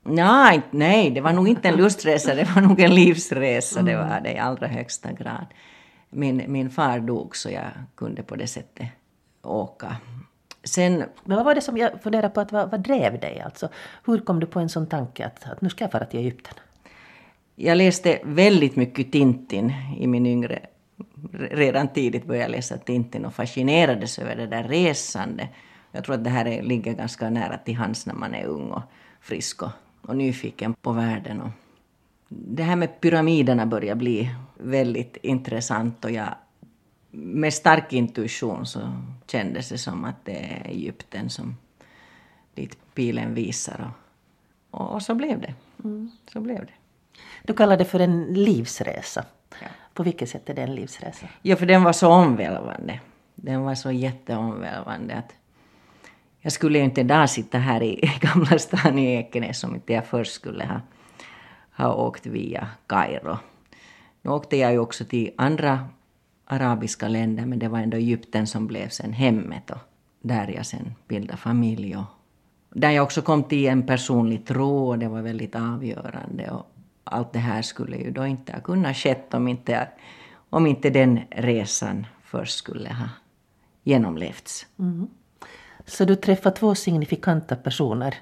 Nej, 0.07 0.61
nej, 0.71 1.11
det 1.11 1.21
var 1.21 1.33
nog 1.33 1.47
inte 1.47 1.67
en 1.67 1.75
lustresa, 1.75 2.35
det 2.35 2.43
var 2.55 2.61
nog 2.61 2.79
en 2.79 2.95
livsresa. 2.95 3.81
Det 3.81 3.95
var 3.95 4.21
det 4.23 4.31
i 4.31 4.37
allra 4.37 4.67
högsta 4.67 5.11
grad. 5.11 5.45
Min, 6.09 6.43
min 6.47 6.69
far 6.69 6.99
dog 6.99 7.35
så 7.35 7.49
jag 7.49 7.71
kunde 7.95 8.23
på 8.23 8.35
det 8.35 8.47
sättet 8.47 8.87
åka. 9.41 9.97
Sen, 10.63 11.03
Men 11.23 11.37
vad 11.37 11.45
var 11.45 11.55
det 11.55 11.61
som 11.61 11.77
jag 11.77 12.01
funderade 12.03 12.29
på, 12.29 12.41
att 12.41 12.51
vad, 12.51 12.71
vad 12.71 12.79
drev 12.79 13.19
dig? 13.19 13.41
Alltså, 13.45 13.69
hur 14.05 14.19
kom 14.19 14.39
du 14.39 14.45
på 14.45 14.59
en 14.59 14.69
sån 14.69 14.87
tanke 14.87 15.25
att, 15.25 15.51
att 15.51 15.61
nu 15.61 15.69
ska 15.69 15.83
jag 15.83 15.91
fara 15.91 16.05
till 16.05 16.19
Egypten? 16.19 16.53
Jag 17.55 17.77
läste 17.77 18.19
väldigt 18.23 18.75
mycket 18.75 19.11
Tintin 19.11 19.73
i 19.97 20.07
min 20.07 20.25
yngre 20.25 20.59
redan 21.51 21.87
tidigt 21.87 22.25
började 22.25 22.51
läsa 22.51 22.77
Tintin 22.77 23.25
och 23.25 23.33
fascinerades 23.33 24.19
över 24.19 24.35
det 24.35 24.47
där 24.47 24.63
resande. 24.63 25.47
Jag 25.91 26.03
tror 26.03 26.15
att 26.15 26.23
det 26.23 26.29
här 26.29 26.61
ligger 26.61 26.93
ganska 26.93 27.29
nära 27.29 27.57
till 27.57 27.75
hands 27.75 28.05
när 28.05 28.13
man 28.13 28.35
är 28.35 28.45
ung 28.45 28.71
och 28.71 28.83
frisk 29.21 29.61
och, 29.61 29.71
och 30.07 30.15
nyfiken 30.15 30.73
på 30.73 30.91
världen. 30.91 31.41
Och 31.41 31.49
det 32.29 32.63
här 32.63 32.75
med 32.75 33.01
pyramiderna 33.01 33.65
börjar 33.65 33.95
bli 33.95 34.29
väldigt 34.57 35.17
intressant 35.21 36.05
och 36.05 36.11
jag, 36.11 36.35
med 37.11 37.53
stark 37.53 37.93
intuition 37.93 38.65
så 38.65 38.91
kändes 39.27 39.69
det 39.69 39.77
som 39.77 40.05
att 40.05 40.25
det 40.25 40.37
är 40.37 40.67
Egypten 40.67 41.29
som 41.29 41.55
dit 42.53 42.77
pilen 42.93 43.33
visar. 43.33 43.91
Och, 44.71 44.81
och, 44.81 44.93
och 44.93 45.01
så 45.01 45.15
blev 45.15 45.41
det. 45.41 45.53
Mm. 45.83 46.11
Så 46.33 46.41
blev 46.41 46.65
det. 46.65 46.73
Du 47.43 47.53
kallar 47.53 47.77
det 47.77 47.85
för 47.85 47.99
en 47.99 48.33
livsresa. 48.33 49.25
Ja. 49.61 49.67
På 49.93 50.03
vilket 50.03 50.29
sätt 50.29 50.49
är 50.49 50.53
det 50.53 50.61
en 50.61 50.75
livsresa? 50.75 51.27
Ja, 51.41 51.55
för 51.55 51.65
den 51.65 51.83
var 51.83 51.93
så 51.93 52.07
omvälvande. 52.07 52.99
Den 53.35 53.61
var 53.61 53.75
så 53.75 53.91
jätteomvälvande 53.91 55.15
att 55.15 55.33
jag 56.45 56.51
skulle 56.51 56.77
ju 56.77 56.83
inte 56.85 57.01
idag 57.01 57.29
sitta 57.29 57.57
här 57.57 57.83
i 57.83 58.11
Gamla 58.21 58.59
stan 58.59 58.99
i 58.99 59.15
Ekenäs 59.15 59.63
om 59.63 59.75
inte 59.75 59.93
jag 59.93 60.05
först 60.05 60.33
skulle 60.33 60.65
ha, 60.65 60.81
ha 61.77 61.93
åkt 61.93 62.25
via 62.25 62.67
Kairo. 62.87 63.37
Nu 64.21 64.31
åkte 64.31 64.57
jag 64.57 64.71
ju 64.71 64.79
också 64.79 65.05
till 65.05 65.31
andra 65.37 65.87
arabiska 66.45 67.07
länder 67.07 67.45
men 67.45 67.59
det 67.59 67.67
var 67.67 67.79
ändå 67.79 67.97
Egypten 67.97 68.47
som 68.47 68.67
blev 68.67 68.89
sen 68.89 69.13
hemmet 69.13 69.71
och 69.71 69.77
där 70.21 70.47
jag 70.47 70.65
sen 70.65 70.95
bildade 71.07 71.37
familj 71.37 71.97
och 71.97 72.05
där 72.69 72.91
jag 72.91 73.03
också 73.03 73.21
kom 73.21 73.43
till 73.43 73.67
en 73.67 73.85
personlig 73.85 74.45
tro 74.45 74.87
och 74.87 74.99
det 74.99 75.07
var 75.07 75.21
väldigt 75.21 75.55
avgörande. 75.55 76.51
Och 76.51 76.65
allt 77.03 77.33
det 77.33 77.39
här 77.39 77.61
skulle 77.61 77.97
ju 77.97 78.11
då 78.11 78.25
inte 78.25 78.53
ha 78.53 78.59
kunnat 78.59 78.97
skett 78.97 79.33
om 79.33 79.47
inte, 79.47 79.87
om 80.49 80.67
inte 80.67 80.89
den 80.89 81.19
resan 81.29 82.05
först 82.23 82.57
skulle 82.57 82.89
ha 82.89 83.09
genomlevts. 83.83 84.67
Mm. 84.79 85.07
Så 85.85 86.05
du 86.05 86.15
träffar 86.15 86.51
två 86.51 86.75
signifikanta 86.75 87.55
personer 87.55 88.15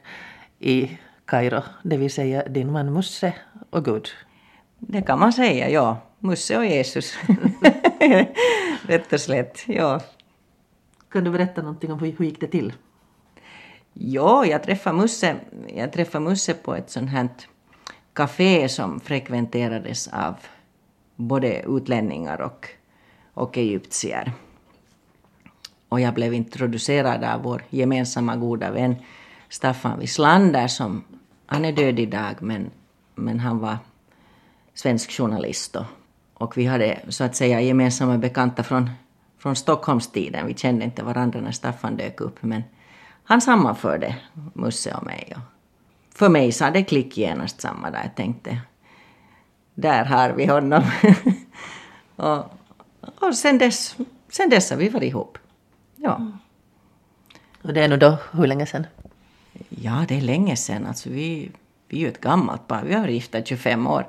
i 0.59 0.97
Kairo, 1.25 1.61
det 1.83 1.97
vill 1.97 2.11
säga 2.11 2.43
din 2.43 2.71
man 2.71 2.93
Musse 2.93 3.33
och 3.69 3.85
Gud? 3.85 4.09
Det 4.79 5.01
kan 5.01 5.19
man 5.19 5.33
säga, 5.33 5.69
ja. 5.69 5.97
Musse 6.19 6.57
och 6.57 6.65
Jesus. 6.65 7.13
Rätt 8.87 9.13
och 9.13 9.21
slätt, 9.21 9.63
ja. 9.67 10.01
Kan 11.09 11.23
du 11.23 11.31
berätta 11.31 11.61
någonting 11.61 11.91
om 11.91 11.99
hur, 11.99 12.15
hur 12.17 12.25
gick 12.25 12.39
det 12.39 12.47
till? 12.47 12.73
Ja, 13.93 14.45
jag 14.45 14.63
träffade 14.63 14.97
Musse, 14.97 15.35
jag 15.75 15.93
träffade 15.93 16.25
Musse 16.25 16.53
på 16.53 16.75
ett 16.75 16.89
sånt 16.89 17.09
här 17.09 17.29
café 18.13 18.69
som 18.69 18.99
frekventerades 18.99 20.07
av 20.07 20.35
både 21.15 21.61
utlänningar 21.61 22.41
och, 22.41 22.67
och 23.33 23.57
egyptier. 23.57 24.31
Och 25.93 26.01
jag 26.01 26.13
blev 26.13 26.33
introducerad 26.33 27.23
av 27.23 27.41
vår 27.41 27.63
gemensamma 27.69 28.35
goda 28.35 28.71
vän 28.71 28.95
Staffan 29.49 29.99
Wislander 29.99 30.67
som, 30.67 31.03
han 31.45 31.65
är 31.65 31.71
död 31.71 31.99
idag 31.99 32.35
men, 32.39 32.69
men 33.15 33.39
han 33.39 33.59
var 33.59 33.77
svensk 34.73 35.11
journalist 35.11 35.75
och, 35.75 35.85
och 36.33 36.57
vi 36.57 36.65
hade 36.65 36.99
så 37.09 37.23
att 37.23 37.35
säga 37.35 37.61
gemensamma 37.61 38.17
bekanta 38.17 38.63
från, 38.63 38.89
från 39.37 39.55
Stockholmstiden. 39.55 40.47
Vi 40.47 40.53
kände 40.53 40.85
inte 40.85 41.03
varandra 41.03 41.41
när 41.41 41.51
Staffan 41.51 41.97
dök 41.97 42.21
upp 42.21 42.43
men 42.43 42.63
han 43.23 43.41
sammanförde 43.41 44.15
Musse 44.53 44.93
och 44.93 45.05
mig. 45.05 45.33
Och 45.35 45.41
för 46.17 46.29
mig 46.29 46.51
sa 46.51 46.69
det 46.69 46.83
klick 46.83 47.17
genast 47.17 47.61
samma 47.61 47.91
dag. 47.91 48.01
Jag 48.03 48.15
tänkte, 48.15 48.57
där 49.75 50.05
har 50.05 50.29
vi 50.29 50.45
honom. 50.45 50.83
och, 52.15 52.45
och 53.19 53.35
sen 53.35 53.57
dess, 53.57 53.95
sen 54.29 54.49
dess 54.49 54.69
har 54.69 54.77
vi 54.77 54.89
varit 54.89 55.09
ihop. 55.09 55.37
Ja. 56.03 56.15
Mm. 56.15 56.37
Och 57.61 57.73
det 57.73 57.83
är 57.83 57.87
nu 57.87 57.97
då 57.97 58.17
hur 58.31 58.47
länge 58.47 58.65
sen? 58.65 58.87
Ja, 59.69 60.05
det 60.07 60.17
är 60.17 60.21
länge 60.21 60.55
sen. 60.55 60.85
Alltså 60.85 61.09
vi, 61.09 61.51
vi 61.87 61.97
är 61.97 62.01
ju 62.01 62.07
ett 62.07 62.21
gammalt 62.21 62.67
par. 62.67 62.83
Vi 62.83 62.93
har 62.93 63.01
varit 63.01 63.13
gifta 63.13 63.43
25 63.43 63.87
år. 63.87 64.07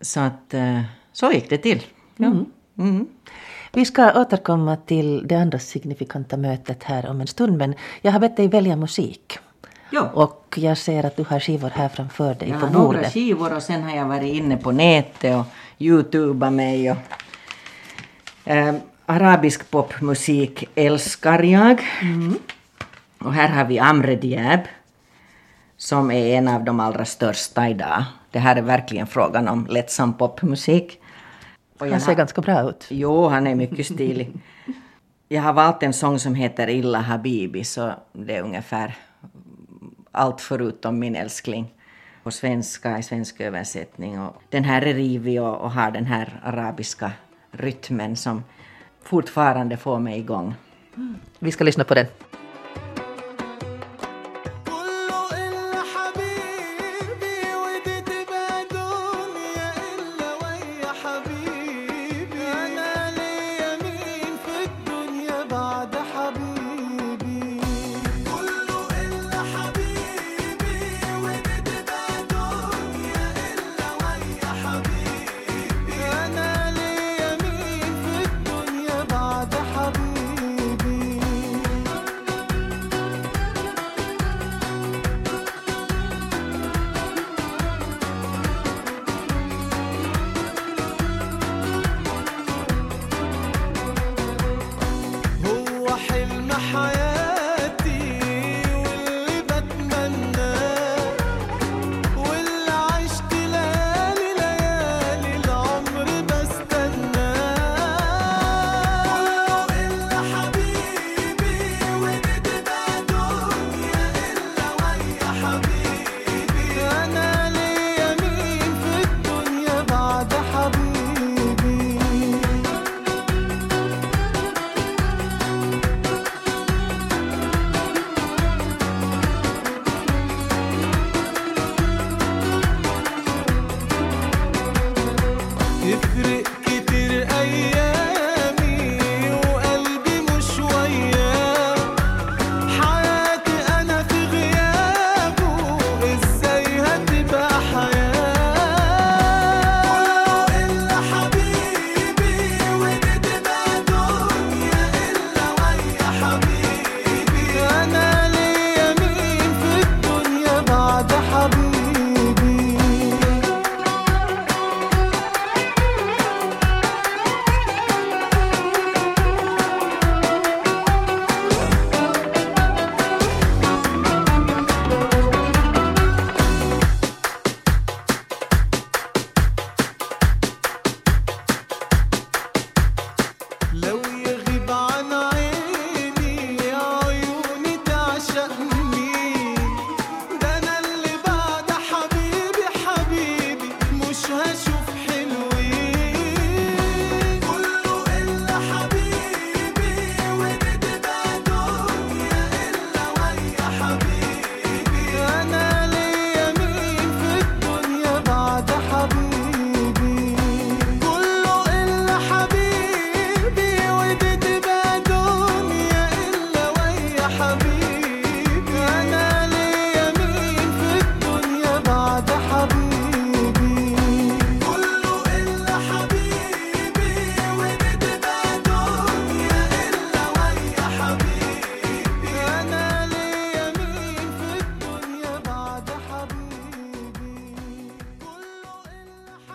Så 0.00 0.20
att 0.20 0.54
eh, 0.54 0.82
så 1.12 1.32
gick 1.32 1.50
det 1.50 1.58
till. 1.58 1.82
Ja. 2.16 2.26
Mm. 2.26 2.46
Mm. 2.78 3.06
Vi 3.72 3.84
ska 3.84 4.20
återkomma 4.20 4.76
till 4.76 5.28
det 5.28 5.34
andra 5.34 5.58
signifikanta 5.58 6.36
mötet 6.36 6.82
här 6.82 7.10
om 7.10 7.20
en 7.20 7.26
stund 7.26 7.58
men 7.58 7.74
jag 8.00 8.12
har 8.12 8.20
bett 8.20 8.36
dig 8.36 8.48
välja 8.48 8.76
musik. 8.76 9.38
Ja. 9.90 10.10
Och 10.14 10.58
jag 10.60 10.78
ser 10.78 11.06
att 11.06 11.16
du 11.16 11.24
har 11.24 11.40
skivor 11.40 11.70
här 11.70 11.88
framför 11.88 12.34
dig 12.34 12.48
jag 12.48 12.60
på 12.60 12.66
bordet. 12.66 12.72
Jag 12.72 12.80
har 12.80 12.92
några 12.92 13.10
skivor 13.10 13.56
och 13.56 13.62
sen 13.62 13.82
har 13.82 13.96
jag 13.96 14.06
varit 14.06 14.34
inne 14.34 14.56
på 14.56 14.72
nätet 14.72 15.36
och 15.36 15.46
youtubat 15.78 16.52
mig. 16.52 16.90
Och, 16.90 16.96
äh, 18.44 18.74
arabisk 19.12 19.70
popmusik 19.70 20.68
älskar 20.74 21.42
jag. 21.42 21.82
Mm. 22.02 22.38
Och 23.18 23.32
här 23.32 23.48
har 23.48 23.64
vi 23.64 23.78
Amre 23.78 24.16
Diab 24.16 24.60
som 25.76 26.10
är 26.10 26.38
en 26.38 26.48
av 26.48 26.64
de 26.64 26.80
allra 26.80 27.04
största 27.04 27.68
idag. 27.68 28.04
Det 28.30 28.38
här 28.38 28.56
är 28.56 28.62
verkligen 28.62 29.06
frågan 29.06 29.48
om 29.48 29.66
lättsam 29.66 30.14
popmusik. 30.14 31.00
han 31.78 32.00
ser 32.00 32.06
har... 32.06 32.14
ganska 32.14 32.40
bra 32.40 32.68
ut. 32.68 32.86
Jo, 32.90 33.28
han 33.28 33.46
är 33.46 33.54
mycket 33.54 33.86
stilig. 33.86 34.32
Jag 35.28 35.42
har 35.42 35.52
valt 35.52 35.82
en 35.82 35.92
sång 35.92 36.18
som 36.18 36.34
heter 36.34 36.70
Illa 36.70 36.98
Habibi, 36.98 37.64
så 37.64 37.92
det 38.12 38.36
är 38.36 38.42
ungefär 38.42 38.94
allt 40.10 40.40
förutom 40.40 40.98
min 40.98 41.16
älskling 41.16 41.74
på 42.22 42.30
svenska 42.30 42.98
i 42.98 43.02
svensk 43.02 43.40
översättning. 43.40 44.20
Och 44.20 44.42
den 44.48 44.64
här 44.64 44.82
är 44.82 44.94
rivig 44.94 45.42
och, 45.42 45.60
och 45.60 45.70
har 45.70 45.90
den 45.90 46.06
här 46.06 46.40
arabiska 46.44 47.12
rytmen 47.50 48.16
som 48.16 48.44
fortfarande 49.02 49.76
får 49.76 49.98
mig 49.98 50.18
igång. 50.18 50.54
Vi 51.38 51.52
ska 51.52 51.64
lyssna 51.64 51.84
på 51.84 51.94
den. 51.94 52.06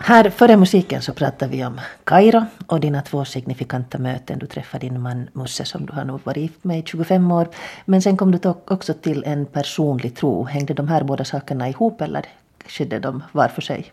Här 0.08 0.30
före 0.30 0.56
musiken 0.56 1.02
så 1.02 1.12
pratade 1.12 1.56
vi 1.56 1.64
om 1.64 1.80
Kairo 2.04 2.44
och 2.66 2.80
dina 2.80 3.02
två 3.02 3.24
signifikanta 3.24 3.98
möten. 3.98 4.38
Du 4.38 4.46
träffade 4.46 4.88
din 4.88 5.00
man 5.00 5.28
Musse 5.32 5.64
som 5.64 5.86
du 5.86 5.92
har 5.92 6.04
nog 6.04 6.20
varit 6.24 6.42
gift 6.42 6.64
med 6.64 6.78
i 6.78 6.82
25 6.86 7.32
år. 7.32 7.48
Men 7.84 8.02
sen 8.02 8.16
kom 8.16 8.30
du 8.30 8.54
också 8.68 8.94
till 8.94 9.24
en 9.24 9.46
personlig 9.46 10.16
tro. 10.16 10.44
Hängde 10.44 10.74
de 10.74 10.88
här 10.88 11.04
båda 11.04 11.24
sakerna 11.24 11.68
ihop 11.68 12.00
eller 12.00 12.24
skedde 12.66 12.98
de 12.98 13.22
var 13.32 13.48
för 13.48 13.62
sig? 13.62 13.92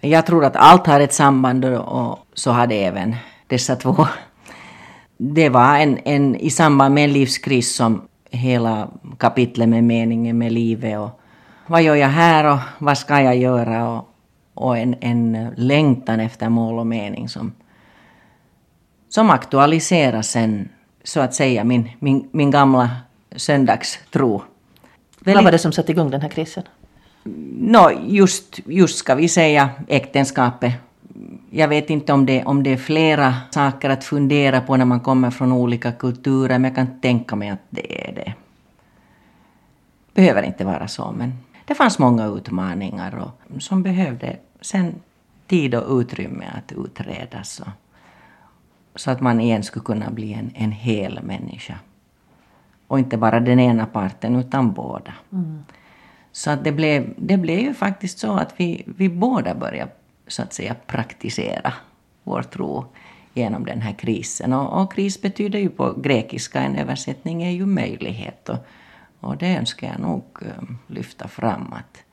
Jag 0.00 0.26
tror 0.26 0.44
att 0.44 0.56
allt 0.56 0.86
har 0.86 1.00
ett 1.00 1.14
samband 1.14 1.64
och 1.64 2.18
så 2.34 2.50
hade 2.50 2.74
även 2.74 3.16
dessa 3.46 3.76
två. 3.76 4.06
Det 5.16 5.48
var 5.48 5.76
en, 5.76 5.98
en, 6.04 6.36
i 6.36 6.50
samband 6.50 6.94
med 6.94 7.04
en 7.04 7.12
livskris 7.12 7.74
som 7.74 8.08
hela 8.30 8.88
kapitlet 9.18 9.68
med 9.68 9.84
meningen 9.84 10.38
med 10.38 10.52
livet 10.52 10.98
och 10.98 11.20
vad 11.66 11.82
gör 11.82 11.94
jag 11.94 12.08
här 12.08 12.52
och 12.52 12.58
vad 12.78 12.98
ska 12.98 13.20
jag 13.20 13.36
göra 13.36 13.88
och, 13.88 14.07
och 14.58 14.78
en, 14.78 14.96
en 15.00 15.52
längtan 15.56 16.20
efter 16.20 16.48
mål 16.48 16.78
och 16.78 16.86
mening 16.86 17.28
som, 17.28 17.52
som 19.08 19.30
aktualiserar 19.30 20.22
sen 20.22 20.68
så 21.04 21.20
att 21.20 21.34
säga 21.34 21.64
min, 21.64 21.90
min, 21.98 22.28
min 22.32 22.50
gamla 22.50 22.90
söndagstro. 23.36 24.42
Vad 25.18 25.44
var 25.44 25.52
det 25.52 25.58
som 25.58 25.72
satte 25.72 25.92
igång 25.92 26.10
den 26.10 26.20
här 26.20 26.28
krisen? 26.28 26.62
No, 27.60 27.90
just, 28.06 28.60
just 28.66 28.98
ska 28.98 29.14
vi 29.14 29.28
säga 29.28 29.70
äktenskapet. 29.88 30.72
Jag 31.50 31.68
vet 31.68 31.90
inte 31.90 32.12
om 32.12 32.26
det, 32.26 32.44
om 32.44 32.62
det 32.62 32.72
är 32.72 32.76
flera 32.76 33.34
saker 33.50 33.90
att 33.90 34.04
fundera 34.04 34.60
på 34.60 34.76
när 34.76 34.84
man 34.84 35.00
kommer 35.00 35.30
från 35.30 35.52
olika 35.52 35.92
kulturer, 35.92 36.58
men 36.58 36.64
jag 36.64 36.74
kan 36.74 37.00
tänka 37.00 37.36
mig 37.36 37.48
att 37.48 37.62
det 37.70 38.08
är 38.08 38.12
det. 38.12 38.34
Behöver 40.14 40.42
inte 40.42 40.64
vara 40.64 40.88
så, 40.88 41.12
men 41.12 41.32
det 41.64 41.74
fanns 41.74 41.98
många 41.98 42.26
utmaningar 42.26 43.18
och, 43.18 43.62
som 43.62 43.82
behövde 43.82 44.36
sen 44.60 44.94
tid 45.46 45.74
och 45.74 46.00
utrymme 46.00 46.44
att 46.54 46.72
utredas. 46.72 47.60
Och, 47.60 47.68
så 48.94 49.10
att 49.10 49.20
man 49.20 49.40
igen 49.40 49.62
skulle 49.62 49.84
kunna 49.84 50.10
bli 50.10 50.32
en, 50.32 50.50
en 50.54 50.72
hel 50.72 51.20
människa. 51.22 51.78
Och 52.86 52.98
inte 52.98 53.16
bara 53.16 53.40
den 53.40 53.60
ena 53.60 53.86
parten, 53.86 54.36
utan 54.36 54.72
båda. 54.72 55.14
Mm. 55.32 55.64
Så 56.32 56.50
att 56.50 56.64
det, 56.64 56.72
blev, 56.72 57.14
det 57.16 57.36
blev 57.36 57.58
ju 57.58 57.74
faktiskt 57.74 58.18
så 58.18 58.32
att 58.32 58.54
vi, 58.56 58.82
vi 58.86 59.08
båda 59.08 59.54
började 59.54 59.90
så 60.26 60.42
att 60.42 60.52
säga 60.52 60.74
praktisera 60.86 61.72
vår 62.24 62.42
tro 62.42 62.84
genom 63.34 63.64
den 63.64 63.80
här 63.80 63.92
krisen. 63.92 64.52
Och, 64.52 64.82
och 64.82 64.92
kris 64.92 65.22
betyder 65.22 65.58
ju 65.58 65.68
på 65.68 65.92
grekiska, 65.92 66.60
en 66.60 66.76
översättning 66.76 67.42
är 67.42 67.50
ju 67.50 67.66
möjlighet. 67.66 68.48
Och, 68.48 68.58
och 69.20 69.36
det 69.36 69.56
önskar 69.56 69.88
jag 69.88 70.00
nog 70.00 70.24
um, 70.40 70.78
lyfta 70.86 71.28
fram. 71.28 71.72
Att 71.72 72.04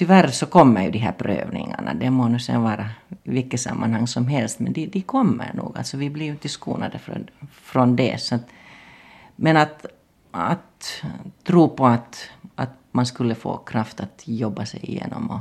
tyvärr 0.00 0.28
så 0.28 0.46
kommer 0.46 0.82
ju 0.82 0.90
de 0.90 0.98
här 0.98 1.12
prövningarna. 1.12 1.94
Det 1.94 2.10
må 2.10 2.28
nu 2.28 2.38
sen 2.38 2.62
vara 2.62 2.88
i 3.24 3.30
vilket 3.30 3.60
sammanhang 3.60 4.06
som 4.06 4.26
helst, 4.26 4.60
men 4.60 4.72
de, 4.72 4.86
de 4.86 5.00
kommer 5.02 5.52
nog. 5.54 5.78
Alltså 5.78 5.96
vi 5.96 6.10
blir 6.10 6.24
ju 6.24 6.30
inte 6.30 6.48
skonade 6.48 6.98
från, 6.98 7.26
från 7.52 7.96
det. 7.96 8.20
Så 8.20 8.34
att, 8.34 8.46
men 9.36 9.56
att, 9.56 9.86
att 10.30 11.02
tro 11.44 11.68
på 11.68 11.86
att, 11.86 12.30
att 12.54 12.70
man 12.92 13.06
skulle 13.06 13.34
få 13.34 13.56
kraft 13.56 14.00
att 14.00 14.22
jobba 14.24 14.66
sig 14.66 14.80
igenom. 14.82 15.30
Och, 15.30 15.40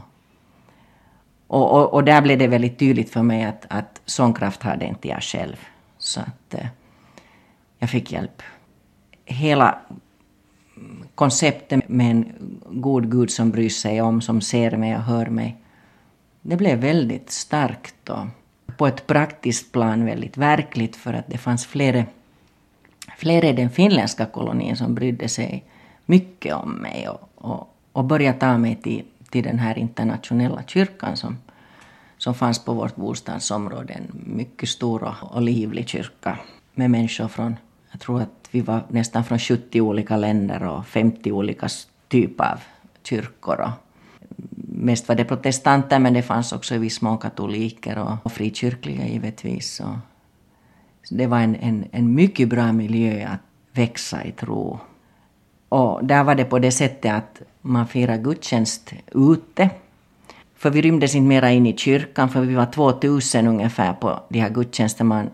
och, 1.48 1.72
och, 1.72 1.94
och 1.94 2.04
där 2.04 2.22
blev 2.22 2.38
det 2.38 2.48
väldigt 2.48 2.80
tydligt 2.80 3.10
för 3.10 3.24
mig 3.24 3.44
att, 3.44 3.66
att 3.70 4.02
sån 4.06 4.34
kraft 4.34 4.64
hade 4.64 4.86
inte 4.86 5.08
jag 5.08 5.24
själv. 5.24 5.58
Så 5.98 6.20
att 6.20 6.54
eh, 6.54 6.68
jag 7.78 7.90
fick 7.90 8.12
hjälp. 8.12 8.42
Hela 9.26 9.80
konceptet 11.20 11.90
med 11.90 12.12
en 12.12 12.26
god 12.82 13.12
Gud 13.12 13.32
som 13.32 13.52
bryr 13.52 13.70
sig 13.70 14.02
om, 14.02 14.22
som 14.22 14.42
ser 14.42 14.78
mig 14.78 14.96
och 14.96 15.02
hör 15.02 15.26
mig, 15.26 15.58
det 16.42 16.58
blev 16.58 16.80
väldigt 16.80 17.32
starkt 17.32 18.10
och 18.10 18.26
på 18.78 18.88
ett 18.88 19.08
praktiskt 19.08 19.72
plan 19.72 20.06
väldigt 20.06 20.38
verkligt 20.38 20.96
för 20.96 21.14
att 21.14 21.28
det 21.28 21.38
fanns 21.38 21.66
flera, 21.66 22.06
flera 23.18 23.48
i 23.48 23.54
den 23.54 23.70
finländska 23.70 24.26
kolonin 24.26 24.78
som 24.78 24.96
brydde 24.96 25.28
sig 25.28 25.64
mycket 26.06 26.56
om 26.56 26.72
mig 26.72 27.10
och, 27.10 27.30
och, 27.36 27.76
och 27.92 28.04
började 28.04 28.40
ta 28.40 28.58
mig 28.58 28.76
till, 28.76 29.04
till 29.30 29.44
den 29.44 29.60
här 29.60 29.78
internationella 29.78 30.64
kyrkan 30.68 31.18
som, 31.18 31.38
som 32.18 32.34
fanns 32.34 32.66
på 32.66 32.74
vårt 32.74 32.96
bostadsområde. 32.96 33.94
En 33.94 34.08
mycket 34.36 34.70
stor 34.70 35.16
och, 35.22 35.42
livlig 35.42 35.90
kyrka 35.90 36.40
med 36.74 36.92
människor 36.92 37.28
från, 37.28 37.56
jag 37.92 38.00
tror 38.00 38.22
att 38.22 38.50
vi 38.52 38.62
var 38.62 38.84
nästan 38.88 39.24
från 39.24 39.40
70 39.40 39.82
olika 39.82 40.18
länder 40.18 40.64
och 40.64 40.86
50 40.86 41.32
olika 41.32 41.68
typer 42.08 42.44
av 42.44 42.60
kyrkor. 43.04 43.62
Och 43.62 43.72
mest 44.68 45.08
var 45.08 45.16
det 45.16 45.26
protestanter 45.26 46.00
men 46.00 46.14
det 46.14 46.22
fanns 46.22 46.54
också 46.54 46.76
i 46.76 46.78
viss 46.78 47.02
mån 47.02 47.18
katoliker 47.18 47.98
och, 47.98 48.12
och 48.24 48.32
frikyrkliga 48.32 49.08
givetvis. 49.08 49.80
Och, 49.80 49.96
så 51.04 51.16
det 51.16 51.28
var 51.28 51.40
en, 51.40 51.56
en, 51.56 51.86
en 51.92 52.16
mycket 52.16 52.50
bra 52.50 52.72
miljö 52.72 53.28
att 53.28 53.40
växa 53.72 54.24
i 54.24 54.32
tro. 54.32 54.80
Och 55.70 56.06
där 56.06 56.24
var 56.24 56.36
det 56.36 56.46
på 56.46 56.60
det 56.60 56.72
sättet 56.72 57.14
att 57.14 57.42
man 57.62 57.88
firade 57.88 58.24
gudstjänst 58.24 58.94
ute. 59.12 59.70
För 60.56 60.70
vi 60.70 60.82
rymdes 60.82 61.16
inte 61.16 61.28
mera 61.28 61.52
in 61.52 61.68
i 61.68 61.78
kyrkan, 61.78 62.30
för 62.30 62.42
vi 62.42 62.56
var 62.56 62.66
2000 62.66 63.48
ungefär 63.48 63.94
på 63.94 64.20
de 64.30 64.40
här 64.40 64.50
gudstjänsterna. 64.50 65.26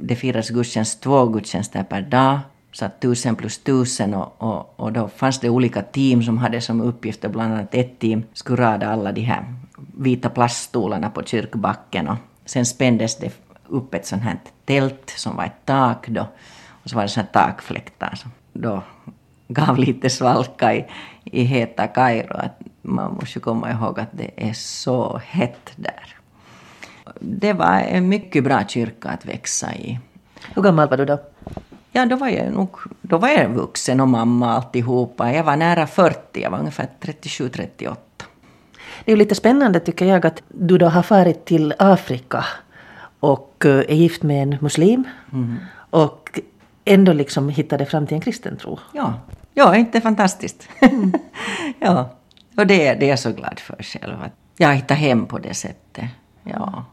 Det 0.00 0.16
firades 0.16 0.50
gudstjänst, 0.50 1.00
två 1.00 1.26
gudstjänster 1.26 1.82
per 1.82 2.02
dag, 2.02 2.38
så 2.72 2.84
att 2.84 3.00
tusen 3.00 3.36
plus 3.36 3.58
tusen 3.58 4.14
och, 4.14 4.42
och, 4.42 4.80
och 4.80 4.92
då 4.92 5.08
fanns 5.08 5.40
det 5.40 5.50
olika 5.50 5.82
team 5.82 6.22
som 6.22 6.38
hade 6.38 6.60
som 6.60 6.80
uppgift, 6.80 7.24
och 7.24 7.30
bland 7.30 7.54
annat 7.54 7.74
ett 7.74 7.98
team 7.98 8.22
skulle 8.32 8.62
rada 8.62 8.88
alla 8.88 9.12
de 9.12 9.20
här 9.20 9.54
vita 9.96 10.28
plaststolarna 10.28 11.10
på 11.10 11.22
kyrkbacken 11.22 12.08
och 12.08 12.16
sen 12.44 12.66
spändes 12.66 13.16
det 13.16 13.32
upp 13.66 13.94
ett 13.94 14.06
sånt 14.06 14.22
här 14.22 14.38
tält 14.64 15.12
som 15.16 15.36
var 15.36 15.44
ett 15.44 15.64
tak 15.64 16.08
då 16.08 16.26
och 16.82 16.90
så 16.90 16.96
var 16.96 17.02
det 17.02 17.08
såna 17.08 17.26
takfläktar. 17.26 18.14
som 18.14 18.30
då 18.52 18.82
gav 19.48 19.78
lite 19.78 20.10
svalka 20.10 20.74
i, 20.74 20.86
i 21.24 21.44
heta 21.44 21.86
Kairo. 21.86 22.34
Att 22.36 22.60
man 22.82 23.14
måste 23.14 23.40
komma 23.40 23.70
ihåg 23.70 24.00
att 24.00 24.08
det 24.12 24.30
är 24.36 24.52
så 24.52 25.20
hett 25.24 25.72
där. 25.76 26.17
Det 27.20 27.52
var 27.52 27.80
en 27.80 28.08
mycket 28.08 28.44
bra 28.44 28.64
kyrka 28.68 29.08
att 29.08 29.26
växa 29.26 29.74
i. 29.74 29.98
Hur 30.54 30.62
gammal 30.62 30.88
var 30.88 30.96
du 30.96 31.04
då? 31.04 31.18
Ja, 31.92 32.06
då 32.06 32.16
var 32.16 32.28
jag 32.28 32.52
nog 32.52 32.76
då 33.02 33.18
var 33.18 33.28
jag 33.28 33.48
vuxen 33.48 34.00
och 34.00 34.08
mamma 34.08 34.54
alltihopa. 34.54 35.32
Jag 35.32 35.44
var 35.44 35.56
nära 35.56 35.86
40, 35.86 36.42
jag 36.42 36.50
var 36.50 36.58
ungefär 36.58 36.88
37-38. 37.00 37.96
Det 39.04 39.12
är 39.12 39.16
ju 39.16 39.16
lite 39.16 39.34
spännande 39.34 39.80
tycker 39.80 40.06
jag 40.06 40.26
att 40.26 40.42
du 40.48 40.78
då 40.78 40.86
har 40.86 41.02
farit 41.02 41.44
till 41.44 41.74
Afrika 41.78 42.44
och 43.20 43.64
eh, 43.64 43.78
är 43.78 43.94
gift 43.94 44.22
med 44.22 44.42
en 44.42 44.58
muslim. 44.60 45.04
Mm. 45.32 45.56
Och 45.90 46.40
ändå 46.84 47.12
liksom 47.12 47.48
hittade 47.48 47.86
fram 47.86 48.06
till 48.06 48.14
en 48.14 48.20
kristen 48.20 48.56
tro. 48.56 48.78
Ja, 48.92 49.14
ja 49.54 49.76
inte 49.76 50.00
fantastiskt? 50.00 50.68
Mm. 50.80 51.12
ja, 51.78 52.10
och 52.56 52.66
det, 52.66 52.94
det 52.94 53.06
är 53.06 53.10
jag 53.10 53.18
så 53.18 53.32
glad 53.32 53.60
för 53.60 53.82
själv. 53.82 54.22
Att 54.22 54.32
jag 54.56 54.74
hittar 54.74 54.94
hem 54.94 55.26
på 55.26 55.38
det 55.38 55.54
sättet. 55.54 56.04
Ja. 56.42 56.84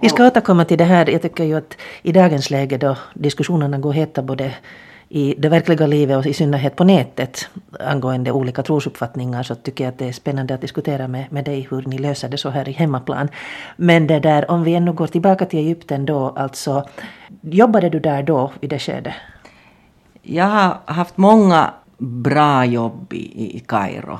Vi 0.00 0.08
ska 0.08 0.26
återkomma 0.26 0.64
till 0.64 0.78
det 0.78 0.84
här. 0.84 1.10
Jag 1.10 1.22
tycker 1.22 1.44
ju 1.44 1.54
att 1.54 1.76
i 2.02 2.12
dagens 2.12 2.50
läge 2.50 2.78
då 2.78 2.96
diskussionerna 3.14 3.78
går 3.78 3.92
heta 3.92 4.22
både 4.22 4.54
i 5.08 5.34
det 5.38 5.48
verkliga 5.48 5.86
livet 5.86 6.16
och 6.16 6.26
i 6.26 6.34
synnerhet 6.34 6.76
på 6.76 6.84
nätet 6.84 7.48
angående 7.80 8.32
olika 8.32 8.62
trosuppfattningar 8.62 9.42
så 9.42 9.54
tycker 9.54 9.84
jag 9.84 9.92
att 9.92 9.98
det 9.98 10.08
är 10.08 10.12
spännande 10.12 10.54
att 10.54 10.60
diskutera 10.60 11.08
med, 11.08 11.32
med 11.32 11.44
dig 11.44 11.68
hur 11.70 11.82
ni 11.86 11.98
löser 11.98 12.28
det 12.28 12.38
så 12.38 12.50
här 12.50 12.68
i 12.68 12.72
hemmaplan. 12.72 13.28
Men 13.76 14.06
det 14.06 14.20
där, 14.20 14.50
om 14.50 14.64
vi 14.64 14.74
ännu 14.74 14.92
går 14.92 15.06
tillbaka 15.06 15.46
till 15.46 15.58
Egypten 15.58 16.06
då, 16.06 16.28
alltså 16.36 16.88
jobbade 17.40 17.88
du 17.88 18.00
där 18.00 18.22
då 18.22 18.52
i 18.60 18.66
det 18.66 18.78
skedet? 18.78 19.14
Jag 20.22 20.44
har 20.44 20.78
haft 20.84 21.16
många 21.16 21.74
bra 21.98 22.64
jobb 22.64 23.12
i, 23.12 23.56
i 23.56 23.60
Kairo. 23.60 24.18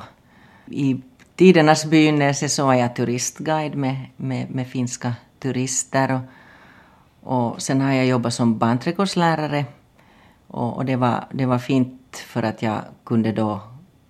I 0.65 1.01
tidernas 1.35 1.85
begynnelse 1.85 2.49
så 2.49 2.65
var 2.65 2.73
jag 2.73 2.95
turistguide 2.95 3.75
med, 3.75 3.95
med, 4.17 4.51
med 4.51 4.67
finska 4.67 5.13
turister 5.45 6.21
och, 7.21 7.33
och 7.33 7.61
sen 7.61 7.81
har 7.81 7.93
jag 7.93 8.05
jobbat 8.05 8.33
som 8.33 8.57
barnträdgårdslärare 8.57 9.65
och, 10.47 10.77
och, 10.77 10.85
det, 10.85 10.95
var, 10.95 11.23
det 11.31 11.45
var 11.45 11.59
fint 11.59 12.17
för 12.27 12.43
att 12.43 12.61
jag 12.61 12.81
kunde 13.03 13.31
då 13.31 13.61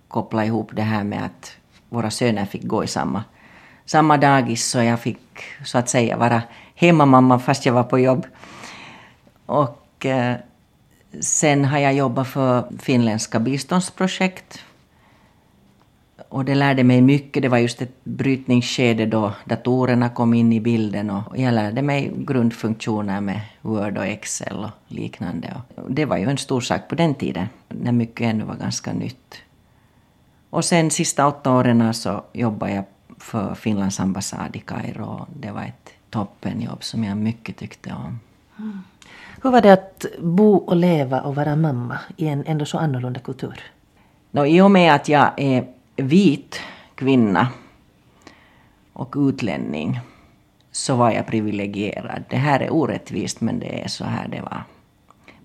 koppla 0.08 0.44
ihop 0.44 0.70
det 0.72 0.82
här 0.82 1.04
med 1.04 1.24
att 1.24 1.56
våra 1.88 2.10
söner 2.10 2.44
fick 2.46 2.62
gå 2.64 2.84
i 2.84 2.86
samma, 2.86 3.24
samma 3.84 4.16
dagis 4.16 4.64
så 4.70 4.78
jag 4.78 5.00
fick 5.00 5.42
så 5.64 5.78
att 5.78 5.88
säga 5.88 6.16
vara 6.16 6.42
hemmamamma 6.74 7.38
fast 7.38 7.66
jag 7.66 7.72
var 7.72 7.84
på 7.84 7.98
jobb. 7.98 8.26
Och 9.46 10.06
eh, 10.06 10.36
sen 11.20 11.64
har 11.64 11.78
jag 11.78 11.94
jobbat 11.94 12.28
för 12.28 12.64
finländska 12.78 13.38
biståndsprojekt 13.40 14.64
och 16.36 16.44
det 16.44 16.54
lärde 16.54 16.84
mig 16.84 17.00
mycket. 17.00 17.42
Det 17.42 17.48
var 17.48 17.58
just 17.58 17.82
ett 17.82 18.04
brytningsskede 18.04 19.06
då 19.06 19.32
datorerna 19.44 20.08
kom 20.08 20.34
in 20.34 20.52
i 20.52 20.60
bilden 20.60 21.10
och 21.10 21.38
jag 21.38 21.54
lärde 21.54 21.82
mig 21.82 22.12
grundfunktioner 22.16 23.20
med 23.20 23.40
Word 23.62 23.98
och 23.98 24.06
Excel 24.06 24.56
och 24.56 24.70
liknande. 24.88 25.60
Och 25.74 25.92
det 25.92 26.04
var 26.04 26.16
ju 26.16 26.30
en 26.30 26.38
stor 26.38 26.60
sak 26.60 26.88
på 26.88 26.94
den 26.94 27.14
tiden, 27.14 27.46
när 27.68 27.92
mycket 27.92 28.26
ännu 28.26 28.44
var 28.44 28.54
ganska 28.54 28.92
nytt. 28.92 29.34
Och 30.50 30.64
sen 30.64 30.90
sista 30.90 31.26
åtta 31.26 31.52
åren 31.52 31.94
så 31.94 32.24
jobbade 32.32 32.72
jag 32.72 32.84
för 33.18 33.54
Finlands 33.54 34.00
ambassad 34.00 34.56
i 34.56 34.58
Kairo. 34.58 35.26
Det 35.40 35.50
var 35.50 35.62
ett 35.62 35.90
toppenjobb 36.10 36.84
som 36.84 37.04
jag 37.04 37.16
mycket 37.16 37.56
tyckte 37.56 37.92
om. 37.92 38.20
Mm. 38.58 38.82
Hur 39.42 39.50
var 39.50 39.60
det 39.60 39.72
att 39.72 40.04
bo 40.20 40.56
och 40.56 40.76
leva 40.76 41.20
och 41.20 41.34
vara 41.34 41.56
mamma 41.56 41.98
i 42.16 42.28
en 42.28 42.44
ändå 42.46 42.64
så 42.64 42.78
annorlunda 42.78 43.20
kultur? 43.20 43.60
No, 44.30 44.46
I 44.46 44.60
och 44.60 44.70
med 44.70 44.94
att 44.94 45.08
jag 45.08 45.30
är 45.36 45.75
vit 45.96 46.60
kvinna 46.94 47.48
och 48.92 49.14
utlänning 49.16 50.00
så 50.72 50.96
var 50.96 51.10
jag 51.10 51.26
privilegierad. 51.26 52.24
Det 52.28 52.36
här 52.36 52.60
är 52.60 52.72
orättvist 52.72 53.40
men 53.40 53.58
det 53.58 53.82
är 53.84 53.88
så 53.88 54.04
här 54.04 54.28
det 54.28 54.40
var. 54.40 54.62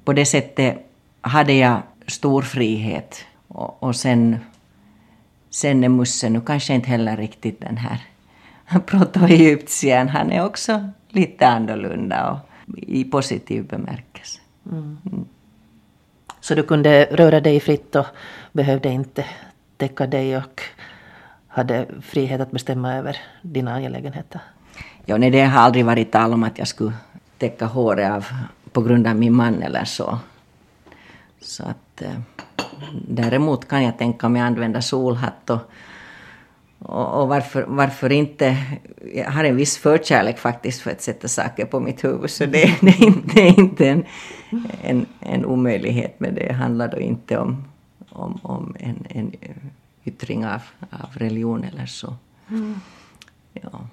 På 0.03 0.13
det 0.13 0.25
sättet 0.25 0.91
hade 1.21 1.53
jag 1.53 1.81
stor 2.07 2.41
frihet 2.41 3.25
och, 3.47 3.83
och 3.83 3.95
sen, 3.95 4.37
sen 5.49 5.83
är 5.83 5.89
Musse 5.89 6.29
nu 6.29 6.41
kanske 6.41 6.73
inte 6.73 6.89
heller 6.89 7.17
riktigt 7.17 7.61
den 7.61 7.77
här 7.77 7.99
protoegyptiern. 8.85 10.09
Han 10.09 10.31
är 10.31 10.45
också 10.45 10.89
lite 11.09 11.47
annorlunda 11.47 12.31
och 12.31 12.39
i 12.77 13.03
positiv 13.03 13.67
bemärkelse. 13.67 14.39
Mm. 14.71 14.97
Mm. 15.05 15.25
Så 16.39 16.55
du 16.55 16.63
kunde 16.63 17.05
röra 17.11 17.39
dig 17.39 17.59
fritt 17.59 17.95
och 17.95 18.05
behövde 18.51 18.89
inte 18.89 19.25
täcka 19.81 20.07
dig 20.07 20.37
och 20.37 20.61
hade 21.47 21.85
frihet 22.01 22.41
att 22.41 22.51
bestämma 22.51 22.95
över 22.95 23.17
dina 23.41 23.73
angelägenheter? 23.73 24.41
Ja, 25.05 25.17
nej, 25.17 25.31
det 25.31 25.41
har 25.41 25.61
aldrig 25.61 25.85
varit 25.85 26.11
tal 26.11 26.33
om 26.33 26.43
att 26.43 26.57
jag 26.57 26.67
skulle 26.67 26.93
täcka 27.37 27.65
håret 27.65 28.11
av, 28.11 28.25
på 28.71 28.81
grund 28.81 29.07
av 29.07 29.15
min 29.15 29.33
man 29.33 29.61
eller 29.61 29.85
så. 29.85 30.19
Så 31.41 31.63
att, 31.63 32.01
eh, 32.01 32.19
däremot 33.07 33.67
kan 33.67 33.83
jag 33.83 33.97
tänka 33.97 34.29
mig 34.29 34.41
använda 34.41 34.81
solhatt 34.81 35.49
och, 35.49 35.71
och, 36.79 37.21
och 37.21 37.27
varför, 37.27 37.65
varför 37.67 38.11
inte? 38.11 38.57
Jag 39.15 39.31
har 39.31 39.43
en 39.43 39.55
viss 39.55 39.77
förkärlek 39.77 40.37
faktiskt 40.37 40.81
för 40.81 40.91
att 40.91 41.01
sätta 41.01 41.27
saker 41.27 41.65
på 41.65 41.79
mitt 41.79 42.03
huvud 42.03 42.29
så 42.29 42.45
det, 42.45 42.75
det 42.81 42.89
är 42.89 43.03
inte, 43.03 43.33
det 43.33 43.41
är 43.41 43.59
inte 43.59 43.87
en, 43.87 44.05
en, 44.83 45.05
en 45.19 45.45
omöjlighet 45.45 46.15
men 46.19 46.35
det 46.35 46.53
handlar 46.53 46.87
då 46.87 46.99
inte 46.99 47.37
om, 47.37 47.70
om, 48.11 48.39
om 48.43 48.75
en, 48.79 49.05
en 49.09 49.35
yttring 50.03 50.45
av, 50.45 50.61
av 50.89 51.09
religion 51.13 51.63
eller 51.63 51.85
så. 51.85 52.15
Mm. 52.49 52.79
Ja. 53.53 53.87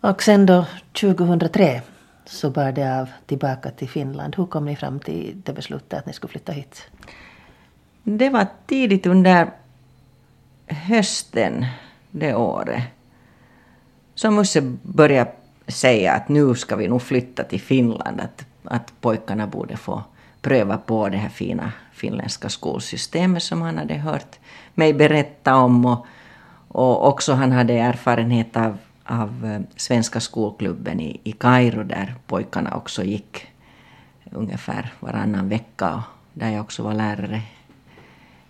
Och 0.00 0.22
sen 0.22 0.46
då 0.46 0.66
2003 1.00 1.82
så 2.24 2.50
bar 2.50 2.72
det 2.72 3.00
av 3.00 3.08
tillbaka 3.26 3.70
till 3.70 3.88
Finland. 3.88 4.36
Hur 4.36 4.46
kom 4.46 4.64
ni 4.64 4.76
fram 4.76 5.00
till 5.00 5.42
det 5.44 5.52
beslutet 5.52 5.98
att 5.98 6.06
ni 6.06 6.12
skulle 6.12 6.30
flytta 6.30 6.52
hit? 6.52 6.90
Det 8.02 8.30
var 8.30 8.46
tidigt 8.66 9.06
under 9.06 9.50
hösten 10.66 11.66
det 12.10 12.34
året 12.34 12.82
som 14.14 14.34
Musse 14.34 14.60
började 14.82 15.32
säga 15.66 16.12
att 16.12 16.28
nu 16.28 16.54
ska 16.54 16.76
vi 16.76 16.88
nog 16.88 17.02
flytta 17.02 17.44
till 17.44 17.60
Finland. 17.60 18.20
Att, 18.20 18.46
att 18.64 18.92
pojkarna 19.00 19.46
borde 19.46 19.76
få 19.76 20.02
pröva 20.42 20.78
på 20.78 21.08
det 21.08 21.16
här 21.16 21.28
fina 21.28 21.72
finländska 21.92 22.48
skolsystemet 22.48 23.42
som 23.42 23.62
han 23.62 23.78
hade 23.78 23.94
hört 23.94 24.38
mig 24.74 24.94
berätta 24.94 25.56
om. 25.56 25.86
Och, 25.86 26.06
och 26.68 27.08
också 27.08 27.32
han 27.32 27.52
hade 27.52 27.72
erfarenhet 27.72 28.56
av 28.56 28.78
av 29.04 29.46
eh, 29.46 29.60
Svenska 29.76 30.20
skolklubben 30.20 31.00
i, 31.00 31.20
i 31.24 31.32
Kairo 31.32 31.82
där 31.82 32.14
pojkarna 32.26 32.74
också 32.76 33.04
gick 33.04 33.46
ungefär 34.30 34.92
varannan 35.00 35.48
vecka 35.48 35.94
och 35.94 36.02
där 36.32 36.50
jag 36.50 36.60
också 36.60 36.82
var 36.82 36.94
lärare 36.94 37.42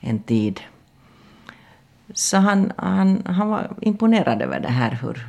en 0.01 0.19
tid. 0.19 0.61
Så 2.15 2.37
han, 2.37 2.73
han, 2.77 3.23
han 3.27 3.49
var 3.49 3.71
imponerad 3.81 4.43
över 4.43 4.61
det 4.61 4.69
här 4.69 4.99
hur, 5.03 5.27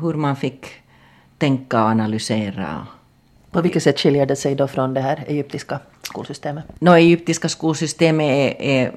hur 0.00 0.14
man 0.14 0.36
fick 0.36 0.66
tänka 1.38 1.82
och 1.82 1.90
analysera. 1.90 2.86
På 3.50 3.60
vilket 3.60 3.82
sätt 3.82 4.00
skiljer 4.00 4.26
det 4.26 4.36
sig 4.36 4.54
då 4.54 4.68
från 4.68 4.94
det 4.94 5.00
här 5.00 5.24
egyptiska 5.26 5.80
skolsystemet? 6.02 6.64
No, 6.78 6.90
egyptiska 6.90 7.48
skolsystemet 7.48 8.26
är, 8.26 8.62
är 8.62 8.92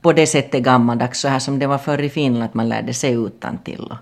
på 0.00 0.12
det 0.12 0.26
sättet 0.26 0.62
gammaldags, 0.62 1.20
så 1.20 1.28
här 1.28 1.38
som 1.38 1.58
det 1.58 1.66
var 1.66 1.78
förr 1.78 2.02
i 2.02 2.10
Finland, 2.10 2.44
att 2.44 2.54
man 2.54 2.68
lärde 2.68 2.94
sig 2.94 3.12
utan 3.12 3.58
till. 3.58 3.94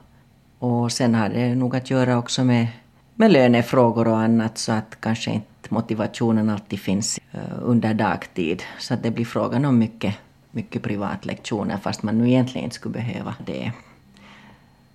Och 0.59 0.93
sen 0.93 1.15
har 1.15 1.29
det 1.29 1.55
nog 1.55 1.77
att 1.77 1.91
göra 1.91 2.19
också 2.19 2.45
med, 2.45 2.67
med 3.15 3.33
lönefrågor 3.33 4.09
och 4.09 4.19
annat 4.19 4.59
så 4.59 4.73
att 4.73 4.97
kanske 5.01 5.31
inte 5.31 5.47
motivationen 5.69 6.51
alltid 6.51 6.81
finns 6.81 7.21
eh, 7.33 7.41
under 7.63 7.95
dagtid. 7.95 8.63
Så 8.79 8.95
att 8.95 9.03
det 9.03 9.11
blir 9.11 9.25
frågan 9.25 9.65
om 9.65 9.79
mycket, 9.79 10.15
mycket 10.51 10.83
privatlektioner 10.83 11.77
fast 11.83 12.03
man 12.03 12.19
nu 12.19 12.29
egentligen 12.29 12.65
inte 12.65 12.77
skulle 12.77 12.93
behöva 12.93 13.35
det. 13.47 13.73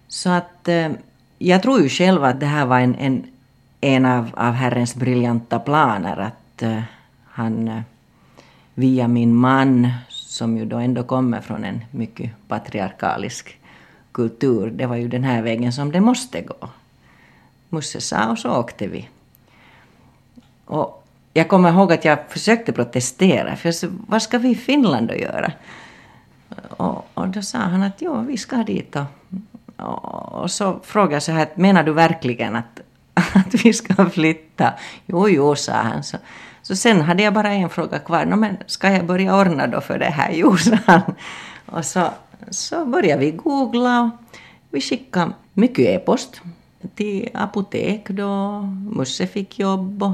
Så 0.08 0.30
att 0.30 0.68
eh, 0.68 0.92
jag 1.38 1.62
tror 1.62 1.82
ju 1.82 1.90
själv 1.90 2.24
att 2.24 2.40
det 2.40 2.46
här 2.46 2.66
var 2.66 2.80
en, 2.80 2.96
en, 2.96 3.28
en 3.82 4.06
av, 4.06 4.32
av 4.34 4.54
Herrens 4.54 4.96
briljanta 4.96 5.60
planer 5.60 6.18
att 6.18 6.64
uh, 6.64 6.82
han 7.26 7.68
uh, 7.68 7.82
via 8.74 9.08
min 9.08 9.36
man, 9.36 9.92
som 10.10 10.58
ju 10.58 10.66
då 10.66 10.78
ändå 10.78 11.04
kommer 11.04 11.42
från 11.42 11.64
en 11.64 11.82
mycket 11.92 12.32
patriarkalisk 12.48 13.60
kultur, 14.12 14.72
det 14.72 14.86
var 14.86 14.96
ju 14.96 15.08
den 15.08 15.24
här 15.24 15.42
vägen 15.42 15.74
som 15.74 15.92
det 15.92 16.02
måste 16.02 16.42
gå. 16.42 16.70
Musse 17.70 18.02
sa 18.02 18.32
och 18.32 18.40
så 18.40 18.52
åkte 18.52 18.88
vi. 18.88 19.10
Och 20.66 21.08
jag 21.34 21.48
kommer 21.48 21.70
ihåg 21.70 21.94
att 21.94 22.06
jag 22.06 22.20
försökte 22.30 22.72
protestera, 22.72 23.56
för 23.56 23.68
jag 23.68 23.76
sa, 23.76 23.88
vad 24.08 24.22
ska 24.22 24.38
vi 24.38 24.50
i 24.50 24.56
Finland 24.56 25.08
då 25.08 25.16
göra? 25.16 25.52
Och, 26.70 27.08
och 27.14 27.28
då 27.28 27.42
sa 27.42 27.58
han 27.58 27.84
att 27.84 28.02
jo, 28.02 28.22
vi 28.22 28.38
ska 28.38 28.56
dit. 28.56 28.96
Och, 28.96 29.06
och, 29.78 30.42
och 30.42 30.52
så 30.52 30.80
frågade 30.84 31.14
jag 31.14 31.24
så 31.24 31.32
här, 31.32 31.48
menar 31.56 31.84
du 31.84 31.94
verkligen 31.94 32.56
att, 32.56 32.80
att 33.16 33.66
vi 33.66 33.74
ska 33.74 34.10
flytta? 34.10 34.74
Jo, 35.06 35.30
jo, 35.30 35.56
sa 35.56 35.74
han. 35.74 36.04
Så, 36.04 36.18
så 36.62 36.76
sen 36.76 37.02
hade 37.02 37.24
jag 37.24 37.34
bara 37.34 37.50
en 37.50 37.70
fråga 37.70 38.00
kvar. 38.00 38.26
No, 38.26 38.36
men 38.36 38.58
ska 38.66 38.92
jag 38.92 39.06
börja 39.06 39.36
ordna 39.36 39.68
då 39.68 39.82
för 39.82 40.00
det 40.00 40.06
här? 40.06 40.32
Jo, 40.34 40.58
sa 40.58 40.78
han. 40.86 41.16
Och 41.66 41.86
så 41.86 42.10
så 42.50 42.86
började 42.86 43.26
vi 43.26 43.32
googla 43.32 44.02
och 44.02 44.10
vi 44.70 44.82
skickade 44.82 45.32
mycket 45.54 45.86
e-post 45.86 46.42
till 46.96 47.30
apotek 47.34 48.10
då 48.10 48.62
Musse 48.96 49.28
fick 49.28 49.60
jobb 49.60 50.04
och 50.04 50.14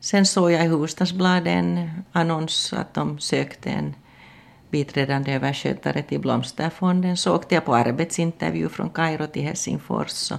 sen 0.00 0.26
såg 0.26 0.52
jag 0.52 0.64
i 0.64 0.68
Hufvudstadsbladet 0.68 1.46
en 1.46 1.90
annons 2.12 2.72
att 2.72 2.94
de 2.94 3.18
sökte 3.18 3.70
en 3.70 3.94
biträdande 4.70 5.32
överskötare 5.32 6.02
till 6.02 6.20
Blomsterfonden. 6.20 7.16
Så 7.16 7.34
åkte 7.34 7.54
jag 7.54 7.64
på 7.64 7.74
arbetsintervju 7.74 8.68
från 8.68 8.90
Kairo 8.90 9.26
till 9.26 9.42
Helsingfors. 9.42 10.30
Och 10.30 10.38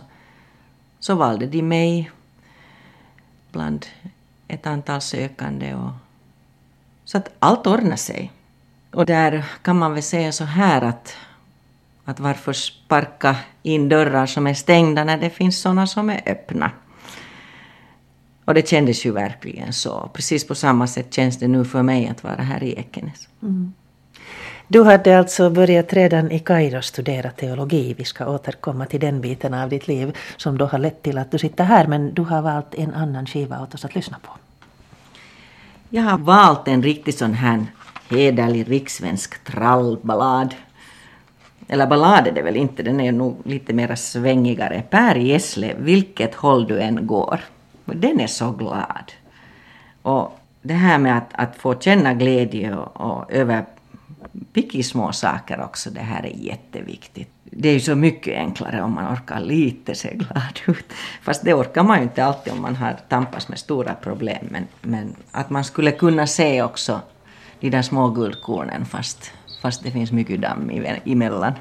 så 0.99 1.15
valde 1.15 1.45
de 1.45 1.61
mig 1.61 2.11
bland 3.51 3.85
ett 4.47 4.67
antal 4.67 5.01
sökande. 5.01 5.75
Och, 5.75 5.91
så 7.05 7.17
att 7.17 7.29
allt 7.39 7.67
ordnade 7.67 7.97
sig. 7.97 8.31
Och 8.91 9.05
där 9.05 9.45
kan 9.61 9.77
man 9.77 9.93
väl 9.93 10.03
säga 10.03 10.31
så 10.31 10.43
här 10.43 10.81
att, 10.81 11.17
att 12.05 12.19
varför 12.19 12.53
sparka 12.53 13.35
in 13.63 13.89
dörrar 13.89 14.25
som 14.25 14.47
är 14.47 14.53
stängda 14.53 15.03
när 15.03 15.17
det 15.17 15.29
finns 15.29 15.61
sådana 15.61 15.87
som 15.87 16.09
är 16.09 16.21
öppna? 16.25 16.71
Och 18.45 18.53
det 18.53 18.67
kändes 18.67 19.05
ju 19.05 19.11
verkligen 19.11 19.73
så. 19.73 20.09
Precis 20.13 20.47
på 20.47 20.55
samma 20.55 20.87
sätt 20.87 21.13
känns 21.13 21.39
det 21.39 21.47
nu 21.47 21.65
för 21.65 21.83
mig 21.83 22.07
att 22.07 22.23
vara 22.23 22.41
här 22.41 22.63
i 22.63 22.73
Ekenäs. 22.73 23.27
Mm. 23.41 23.73
Du 24.69 24.83
hade 24.83 25.19
alltså 25.19 25.49
börjat 25.49 25.93
redan 25.93 26.31
i 26.31 26.39
Kairo 26.39 26.81
studera 26.81 27.29
teologi. 27.31 27.93
Vi 27.97 28.03
ska 28.03 28.29
återkomma 28.29 28.85
till 28.85 28.99
den 28.99 29.21
biten 29.21 29.53
av 29.53 29.69
ditt 29.69 29.87
liv 29.87 30.17
som 30.37 30.57
då 30.57 30.65
har 30.65 30.79
lett 30.79 31.03
till 31.03 31.17
att 31.17 31.31
du 31.31 31.37
sitter 31.37 31.63
här. 31.63 31.87
Men 31.87 32.13
du 32.13 32.21
har 32.21 32.41
valt 32.41 32.75
en 32.75 32.93
annan 32.93 33.25
skiva 33.25 33.61
åt 33.63 33.73
oss 33.73 33.85
att 33.85 33.95
lyssna 33.95 34.17
på. 34.23 34.31
Jag 35.89 36.03
har 36.03 36.17
valt 36.17 36.67
en 36.67 36.83
riktig 36.83 37.13
sån 37.13 37.33
här 37.33 37.65
hederlig 38.09 38.71
rikssvensk 38.71 39.43
trallballad. 39.43 40.55
Eller 41.67 41.87
ballad 41.87 42.27
är 42.27 42.31
det 42.31 42.41
väl 42.41 42.55
inte, 42.55 42.83
den 42.83 42.99
är 42.99 43.11
nog 43.11 43.37
lite 43.43 43.73
mer 43.73 43.95
svängigare. 43.95 44.83
Per 44.89 45.15
Gessle, 45.15 45.73
vilket 45.77 46.35
håll 46.35 46.67
du 46.67 46.81
än 46.81 47.07
går. 47.07 47.39
Den 47.85 48.19
är 48.19 48.27
så 48.27 48.51
glad. 48.51 49.11
Och 50.01 50.39
det 50.61 50.73
här 50.73 50.97
med 50.97 51.17
att, 51.17 51.29
att 51.31 51.55
få 51.55 51.79
känna 51.79 52.13
glädje 52.13 52.75
och, 52.75 53.01
och 53.01 53.31
över 53.31 53.65
små 54.83 55.11
saker 55.11 55.61
också, 55.61 55.89
det 55.89 56.01
här 56.01 56.25
är 56.25 56.35
jätteviktigt. 56.35 57.29
Det 57.43 57.69
är 57.69 57.73
ju 57.73 57.79
så 57.79 57.95
mycket 57.95 58.37
enklare 58.37 58.81
om 58.81 58.93
man 58.93 59.13
orkar 59.13 59.39
lite 59.39 59.95
se 59.95 60.13
glad 60.13 60.59
ut. 60.67 60.93
Fast 61.21 61.43
det 61.43 61.53
orkar 61.53 61.83
man 61.83 61.97
ju 61.97 62.03
inte 62.03 62.25
alltid 62.25 62.53
om 62.53 62.61
man 62.61 62.75
har 62.75 62.93
tampas 63.09 63.49
med 63.49 63.59
stora 63.59 63.93
problem. 63.93 64.47
Men, 64.51 64.67
men 64.81 65.15
att 65.31 65.49
man 65.49 65.63
skulle 65.63 65.91
kunna 65.91 66.27
se 66.27 66.63
också 66.63 67.01
de 67.59 67.69
där 67.69 67.81
små 67.81 68.09
guldkornen 68.09 68.85
fast, 68.85 69.31
fast 69.61 69.83
det 69.83 69.91
finns 69.91 70.11
mycket 70.11 70.41
damm 70.41 70.71
emellan. 71.05 71.53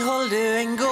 Står. 0.00 0.30
Vilket 0.30 0.86
håll 0.86 0.89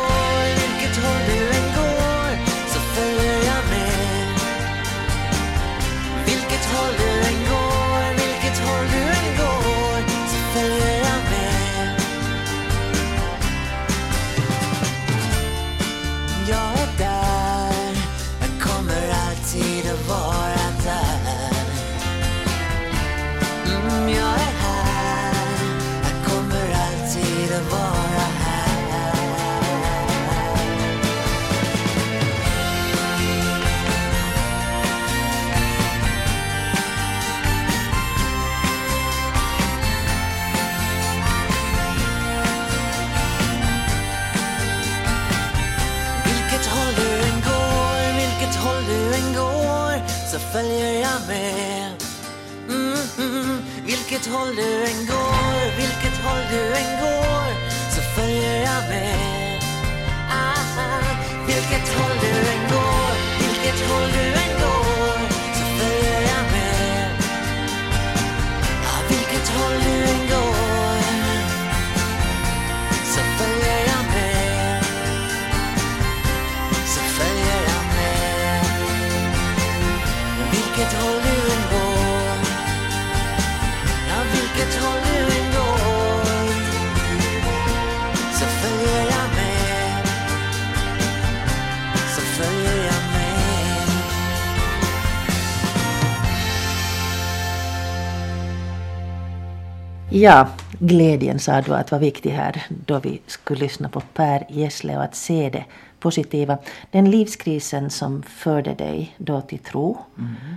Ja, 100.21 100.49
glädjen 100.79 101.39
sa 101.39 101.61
du 101.61 101.75
att 101.75 101.93
var 101.93 101.99
viktig 101.99 102.31
här 102.31 102.67
då 102.87 102.99
vi 102.99 103.21
skulle 103.27 103.61
lyssna 103.61 103.89
på 103.89 104.01
Per 104.01 104.47
Gessle 104.49 104.97
och 104.97 105.05
att 105.05 105.15
se 105.15 105.51
det 105.51 105.65
positiva. 106.01 106.59
Den 106.91 107.11
livskrisen 107.11 107.91
som 107.91 108.23
förde 108.23 108.75
dig 108.75 109.15
då 109.19 109.41
till 109.41 109.59
tro 109.59 109.99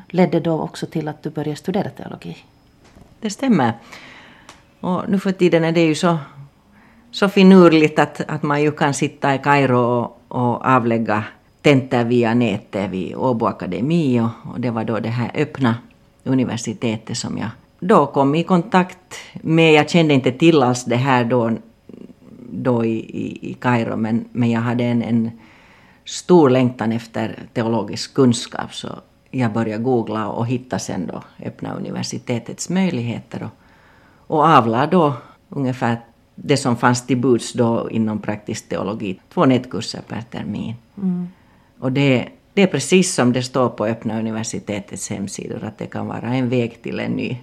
ledde 0.09 0.39
då 0.39 0.61
också 0.61 0.85
till 0.85 1.07
att 1.07 1.23
du 1.23 1.29
började 1.29 1.55
studera 1.55 1.89
teologi. 1.89 2.37
Det 3.19 3.29
stämmer. 3.29 3.73
Och 4.79 5.09
nu 5.09 5.19
för 5.19 5.31
tiden 5.31 5.63
är 5.63 5.71
det 5.71 5.85
ju 5.85 5.95
så, 5.95 6.17
så 7.11 7.29
finurligt 7.29 7.99
att, 7.99 8.21
att 8.27 8.43
man 8.43 8.61
ju 8.61 8.71
kan 8.71 8.93
sitta 8.93 9.35
i 9.35 9.37
Kairo 9.37 9.77
och, 9.77 10.21
och 10.27 10.65
avlägga 10.65 11.23
tentor 11.61 12.03
via 12.03 12.33
nätet 12.33 12.91
vid 12.91 13.15
Åbo 13.15 13.45
Akademi 13.45 14.21
och, 14.21 14.51
och 14.51 14.59
det 14.59 14.71
var 14.71 14.83
då 14.83 14.99
det 14.99 15.09
här 15.09 15.31
öppna 15.33 15.75
universitetet 16.23 17.17
som 17.17 17.37
jag 17.37 17.49
då 17.81 18.05
kom 18.05 18.35
i 18.35 18.43
kontakt 18.43 19.15
med. 19.41 19.73
Jag 19.73 19.89
kände 19.89 20.13
inte 20.13 20.31
till 20.31 20.63
alls 20.63 20.85
det 20.85 20.95
här 20.95 21.25
då, 21.25 21.51
då 22.51 22.85
i, 22.85 22.97
i, 22.99 23.51
i 23.51 23.53
Kairo 23.53 23.95
men, 23.95 24.25
men 24.31 24.51
jag 24.51 24.61
hade 24.61 24.83
en, 24.83 25.03
en 25.03 25.31
stor 26.05 26.49
längtan 26.49 26.91
efter 26.91 27.39
teologisk 27.53 28.13
kunskap 28.13 28.73
så 28.73 28.87
jag 29.31 29.53
började 29.53 29.83
googla 29.83 30.27
och 30.27 30.47
hitta 30.47 30.79
sen 30.79 31.07
då 31.07 31.23
öppna 31.45 31.75
universitetets 31.75 32.69
möjligheter 32.69 33.43
och, 33.43 33.51
och 34.35 34.43
avlade 34.45 34.91
då 34.91 35.13
ungefär 35.49 36.01
det 36.35 36.57
som 36.57 36.77
fanns 36.77 37.07
till 37.07 37.17
buds 37.17 37.53
då 37.53 37.89
inom 37.91 38.19
praktisk 38.19 38.69
teologi, 38.69 39.19
två 39.33 39.45
nätkurser 39.45 40.01
per 40.07 40.21
termin. 40.21 40.75
Och 41.79 41.91
det, 41.91 42.27
det 42.53 42.61
är 42.61 42.67
precis 42.67 43.13
som 43.13 43.33
det 43.33 43.43
står 43.43 43.69
på 43.69 43.85
öppna 43.85 44.19
universitetets 44.19 45.09
hemsidor 45.09 45.63
att 45.63 45.77
det 45.77 45.85
kan 45.85 46.07
vara 46.07 46.33
en 46.33 46.49
väg 46.49 46.81
till 46.81 46.99
en 46.99 47.11
ny, 47.11 47.37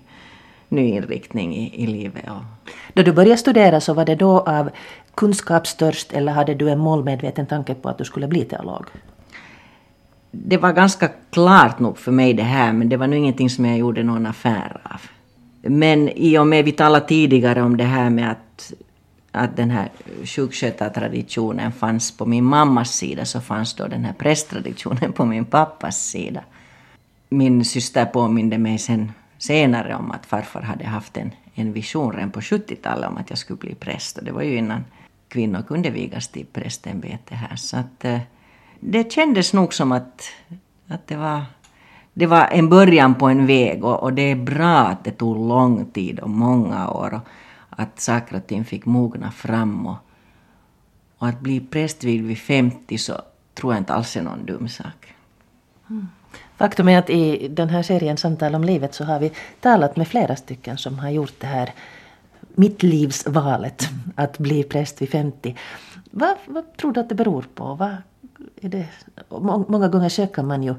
ny 0.69 0.89
inriktning 0.89 1.57
i, 1.57 1.83
i 1.83 1.87
livet. 1.87 2.25
Och, 2.29 2.71
Då 2.93 3.03
du 3.03 3.13
började 3.13 3.37
studera 3.37 3.81
så 3.81 3.95
var 3.95 4.05
det 4.05 4.15
då 4.15 4.41
av 4.41 4.71
kunskapstörst 5.15 6.13
eller 6.13 6.33
hade 6.33 6.55
du 6.55 6.71
en 6.71 6.79
målmedveten 6.79 7.47
tanke 7.47 7.75
på 7.75 7.89
att 7.89 7.99
du 7.99 8.05
skulle 8.05 8.29
bli 8.29 8.45
teolog? 8.45 8.87
det 10.31 10.57
var 10.57 10.73
ganska 10.73 11.09
klart 11.31 11.79
nog 11.79 11.99
för 11.99 12.13
mig 12.13 12.35
det 12.35 12.43
här, 12.43 12.73
men 12.73 12.89
det 12.89 12.97
var 12.97 13.07
nog 13.07 13.19
ingenting 13.19 13.51
som 13.51 13.65
jag 13.65 13.79
gjorde 13.79 14.03
någon 14.03 14.27
affär 14.27 14.81
av. 14.83 15.01
Men 15.63 16.09
i 16.09 16.39
och 16.39 16.47
med 16.47 16.65
vi 16.65 16.73
talade 16.73 17.07
tidigare 17.07 17.63
om 17.63 17.77
det 17.77 17.85
här 17.85 18.11
med 18.11 18.31
att, 18.31 18.73
att 19.33 19.57
den 19.57 19.71
här 19.71 19.89
sjukskötartraditionen 20.25 21.73
fanns 21.73 22.17
på 22.17 22.27
min 22.27 22.45
mammas 22.45 22.91
sida, 22.91 23.25
så 23.25 23.41
fanns 23.41 23.75
då 23.75 23.87
den 23.87 24.05
här 24.05 24.13
prästtraditionen 24.13 25.13
på 25.13 25.25
min 25.25 25.45
pappas 25.45 26.07
sida. 26.07 26.41
Min 27.29 27.65
syster 27.65 28.05
påminde 28.05 28.59
mig 28.59 28.79
sen 28.79 29.13
senare 29.39 29.95
om 29.95 30.11
att 30.11 30.27
farfar 30.27 30.63
hade 30.63 30.87
haft 30.87 31.17
en, 31.17 31.31
en 31.55 31.73
vision 31.73 32.13
redan 32.13 32.31
på 32.31 32.41
70-talet 32.41 33.09
om 33.09 33.17
att 33.17 33.31
jag 33.31 33.39
skulle 33.39 33.59
bli 33.59 33.75
präst. 33.75 34.19
Och 34.19 34.25
det 34.25 34.33
var 34.33 34.43
ju 34.43 34.57
innan 34.57 34.85
kvinnor 35.29 35.63
kunde 35.63 35.91
vigas 35.91 36.29
till 36.29 36.47
prästämbete 36.47 37.35
här. 37.35 37.57
Så 37.57 37.77
att, 37.77 38.05
eh, 38.05 38.21
det 38.81 39.13
kändes 39.13 39.53
nog 39.53 39.75
som 39.75 39.93
att, 39.93 40.23
att 40.89 41.07
det, 41.07 41.17
var, 41.17 41.43
det 42.15 42.27
var 42.27 42.49
en 42.51 42.69
början 42.69 43.15
på 43.15 43.29
en 43.29 43.47
väg 43.47 43.85
och, 43.85 44.03
och 44.03 44.13
det 44.13 44.23
är 44.23 44.37
bra 44.37 44.79
att 44.79 45.05
det 45.05 45.11
tog 45.11 45.49
lång 45.49 45.85
tid 45.85 46.21
och 46.21 46.31
många 46.31 46.91
år 46.91 47.15
och 47.15 47.29
att 47.71 48.01
saker 48.01 48.37
och 48.37 48.47
ting 48.47 48.65
fick 48.65 48.87
mogna 48.87 49.31
fram. 49.31 49.87
Och, 49.87 49.97
och 51.19 51.29
att 51.29 51.41
bli 51.41 51.61
präst 51.61 52.05
vid 52.05 52.39
50 52.39 52.99
så 52.99 53.21
tror 53.55 53.73
jag 53.73 53.81
inte 53.81 53.95
alls 53.95 54.17
är 54.17 54.23
någon 54.23 54.47
dum 54.47 54.69
sak. 54.69 55.15
Mm. 55.91 56.09
Faktum 56.59 56.89
är 56.89 56.99
att 56.99 57.11
i 57.11 57.49
den 57.49 57.69
här 57.69 57.83
serien 57.83 58.17
Samtal 58.17 58.55
om 58.55 58.65
livet 58.65 58.95
så 58.95 59.05
har 59.05 59.19
vi 59.21 59.33
talat 59.61 59.97
med 59.97 60.09
flera 60.09 60.37
stycken 60.37 60.79
som 60.79 60.99
har 60.99 61.11
gjort 61.11 61.35
det 61.41 61.47
här 61.47 61.73
mittlivsvalet 62.55 63.89
att 64.15 64.39
bli 64.39 64.63
präst 64.63 65.03
vid 65.03 65.11
50. 65.11 65.57
Vad, 66.11 66.37
vad 66.47 66.77
tror 66.77 66.93
du 66.93 67.01
att 67.01 67.09
det 67.09 67.15
beror 67.15 67.45
på? 67.55 67.75
Vad 67.75 67.97
är 68.61 68.69
det? 68.69 68.87
må- 69.29 69.65
Många 69.69 69.89
gånger 69.89 70.09
söker 70.09 70.43
man 70.43 70.63
ju 70.63 70.75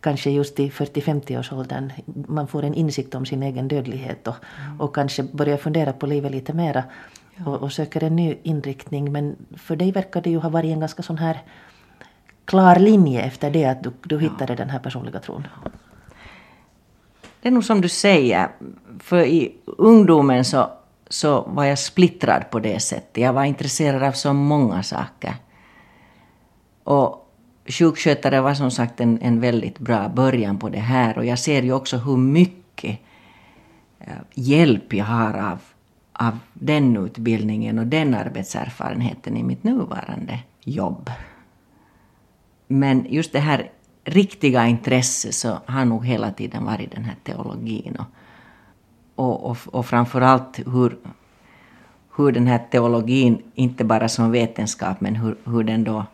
kanske 0.00 0.30
just 0.30 0.60
i 0.60 0.70
40-50-årsåldern, 0.70 1.92
man 2.28 2.48
får 2.48 2.62
en 2.64 2.74
insikt 2.74 3.14
om 3.14 3.26
sin 3.26 3.42
egen 3.42 3.68
dödlighet 3.68 4.28
och, 4.28 4.34
och 4.78 4.94
kanske 4.94 5.22
börjar 5.22 5.56
fundera 5.56 5.92
på 5.92 6.06
livet 6.06 6.32
lite 6.32 6.52
mera 6.52 6.84
och, 7.46 7.54
och 7.62 7.72
söker 7.72 8.04
en 8.04 8.16
ny 8.16 8.36
inriktning. 8.42 9.12
Men 9.12 9.36
för 9.56 9.76
dig 9.76 9.92
verkar 9.92 10.20
det 10.22 10.30
ju 10.30 10.38
ha 10.38 10.48
varit 10.48 10.72
en 10.72 10.80
ganska 10.80 11.02
sån 11.02 11.18
här 11.18 11.42
klar 12.50 12.76
linje 12.76 13.22
efter 13.22 13.50
det 13.50 13.64
att 13.64 13.82
du, 13.82 13.92
du 14.02 14.18
hittade 14.20 14.54
den 14.54 14.70
här 14.70 14.78
personliga 14.78 15.20
tron. 15.20 15.46
Det 17.40 17.48
är 17.48 17.52
nog 17.52 17.64
som 17.64 17.80
du 17.80 17.88
säger, 17.88 18.48
för 18.98 19.22
i 19.22 19.52
ungdomen 19.64 20.44
så, 20.44 20.70
så 21.08 21.42
var 21.42 21.64
jag 21.64 21.78
splittrad 21.78 22.50
på 22.50 22.58
det 22.58 22.80
sättet. 22.80 23.22
Jag 23.22 23.32
var 23.32 23.44
intresserad 23.44 24.02
av 24.02 24.12
så 24.12 24.32
många 24.32 24.82
saker. 24.82 25.34
Och 26.84 27.30
sjukskötare 27.66 28.40
var 28.40 28.54
som 28.54 28.70
sagt 28.70 29.00
en, 29.00 29.18
en 29.22 29.40
väldigt 29.40 29.78
bra 29.78 30.08
början 30.08 30.58
på 30.58 30.68
det 30.68 30.78
här 30.78 31.18
och 31.18 31.24
jag 31.24 31.38
ser 31.38 31.62
ju 31.62 31.72
också 31.72 31.96
hur 31.96 32.16
mycket 32.16 32.98
eh, 34.00 34.12
hjälp 34.34 34.92
jag 34.92 35.04
har 35.04 35.34
av, 35.34 35.58
av 36.12 36.38
den 36.52 36.96
utbildningen 36.96 37.78
och 37.78 37.86
den 37.86 38.14
arbetserfarenheten 38.14 39.36
i 39.36 39.42
mitt 39.42 39.64
nuvarande 39.64 40.38
jobb. 40.64 41.10
Men 42.72 43.06
just 43.08 43.32
det 43.32 43.38
här 43.38 43.70
riktiga 44.04 44.66
intresset 44.66 45.34
så 45.34 45.58
har 45.66 45.84
nog 45.84 46.06
hela 46.06 46.30
tiden 46.30 46.64
varit 46.64 46.90
den 46.90 47.04
här 47.04 47.16
teologin. 47.24 47.96
Och, 47.98 48.06
och, 49.14 49.50
och, 49.50 49.58
och 49.72 49.86
framförallt 49.86 50.58
hur, 50.58 50.98
hur 52.16 52.32
den 52.32 52.46
här 52.46 52.58
teologin, 52.70 53.42
inte 53.54 53.84
bara 53.84 54.08
som 54.08 54.30
vetenskap, 54.30 55.00
men 55.00 55.16
hur, 55.16 55.36
hur 55.44 55.64
den 55.64 55.84
då 55.84 56.04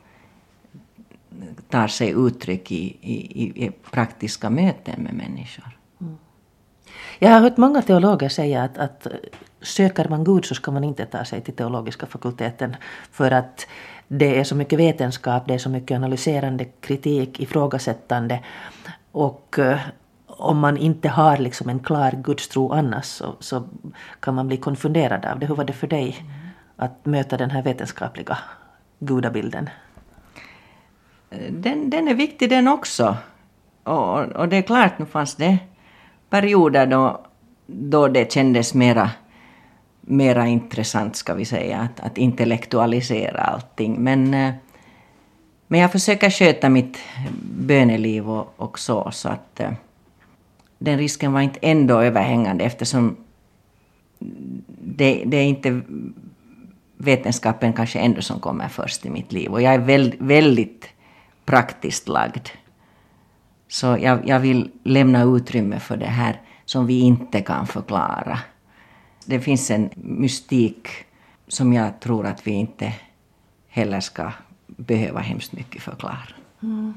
tar 1.68 1.88
sig 1.88 2.10
uttryck 2.10 2.72
i, 2.72 2.96
i, 3.00 3.66
i 3.66 3.70
praktiska 3.90 4.50
möten 4.50 5.02
med 5.02 5.14
människor. 5.14 5.78
Mm. 6.00 6.16
Jag 7.18 7.30
har 7.30 7.40
hört 7.40 7.56
många 7.56 7.82
teologer 7.82 8.28
säga 8.28 8.62
att, 8.62 8.78
att 8.78 9.06
söker 9.62 10.08
man 10.08 10.24
Gud 10.24 10.44
så 10.44 10.54
ska 10.54 10.70
man 10.70 10.84
inte 10.84 11.06
ta 11.06 11.24
sig 11.24 11.40
till 11.40 11.54
teologiska 11.54 12.06
fakulteten 12.06 12.76
för 13.10 13.30
att 13.30 13.66
det 14.08 14.38
är 14.38 14.44
så 14.44 14.54
mycket 14.54 14.78
vetenskap, 14.78 15.42
det 15.46 15.54
är 15.54 15.58
så 15.58 15.70
mycket 15.70 15.94
analyserande 15.94 16.64
kritik, 16.64 17.40
ifrågasättande 17.40 18.40
och 19.12 19.58
eh, 19.58 19.78
om 20.26 20.58
man 20.58 20.76
inte 20.76 21.08
har 21.08 21.36
liksom 21.36 21.68
en 21.68 21.78
klar 21.78 22.10
gudstro 22.24 22.72
annars 22.72 23.04
så, 23.04 23.34
så 23.40 23.62
kan 24.20 24.34
man 24.34 24.48
bli 24.48 24.56
konfunderad 24.56 25.24
av 25.24 25.38
det. 25.38 25.46
Hur 25.46 25.54
var 25.54 25.64
det 25.64 25.72
för 25.72 25.86
dig 25.86 26.16
att 26.76 27.06
möta 27.06 27.36
den 27.36 27.50
här 27.50 27.62
vetenskapliga 27.62 28.38
gudabilden? 28.98 29.70
Den, 31.50 31.90
den 31.90 32.08
är 32.08 32.14
viktig 32.14 32.50
den 32.50 32.68
också. 32.68 33.16
Och, 33.82 34.18
och 34.18 34.48
det 34.48 34.56
är 34.56 34.62
klart, 34.62 34.98
nu 34.98 35.06
fanns 35.06 35.34
det 35.34 35.58
perioder 36.30 36.86
då, 36.86 37.26
då 37.66 38.08
det 38.08 38.32
kändes 38.32 38.74
mera, 38.74 39.10
mera 40.06 40.46
intressant, 40.46 41.16
ska 41.16 41.34
vi 41.34 41.44
säga, 41.44 41.78
att, 41.78 42.00
att 42.00 42.18
intellektualisera 42.18 43.40
allting. 43.40 43.94
Men, 43.94 44.34
eh, 44.34 44.54
men 45.66 45.80
jag 45.80 45.92
försöker 45.92 46.30
sköta 46.30 46.68
mitt 46.68 46.98
böneliv 47.42 48.30
och, 48.30 48.54
och 48.56 48.78
så, 48.78 49.10
så 49.10 49.28
att 49.28 49.60
eh, 49.60 49.70
den 50.78 50.98
risken 50.98 51.32
var 51.32 51.40
inte 51.40 51.58
ändå 51.62 52.00
överhängande 52.00 52.64
eftersom 52.64 53.16
det, 54.68 55.22
det 55.26 55.36
är 55.36 55.44
inte 55.44 55.80
vetenskapen 56.96 57.72
kanske 57.72 57.98
ändå 57.98 58.22
som 58.22 58.40
kommer 58.40 58.68
först 58.68 59.06
i 59.06 59.10
mitt 59.10 59.32
liv. 59.32 59.50
Och 59.50 59.62
jag 59.62 59.74
är 59.74 59.78
väldigt, 59.78 60.20
väldigt 60.20 60.88
praktiskt 61.44 62.08
lagd. 62.08 62.48
Så 63.68 63.86
jag, 64.00 64.28
jag 64.28 64.40
vill 64.40 64.70
lämna 64.84 65.22
utrymme 65.22 65.80
för 65.80 65.96
det 65.96 66.06
här 66.06 66.40
som 66.64 66.86
vi 66.86 67.00
inte 67.00 67.40
kan 67.40 67.66
förklara. 67.66 68.38
Det 69.26 69.40
finns 69.40 69.70
en 69.70 69.90
mystik 69.94 70.88
som 71.48 71.72
jag 71.72 72.00
tror 72.00 72.26
att 72.26 72.46
vi 72.46 72.50
inte 72.50 72.92
heller 73.68 74.00
ska 74.00 74.32
behöva 74.66 75.20
hemskt 75.20 75.52
mycket 75.52 75.82
förklara. 75.82 76.28
Mm. 76.62 76.94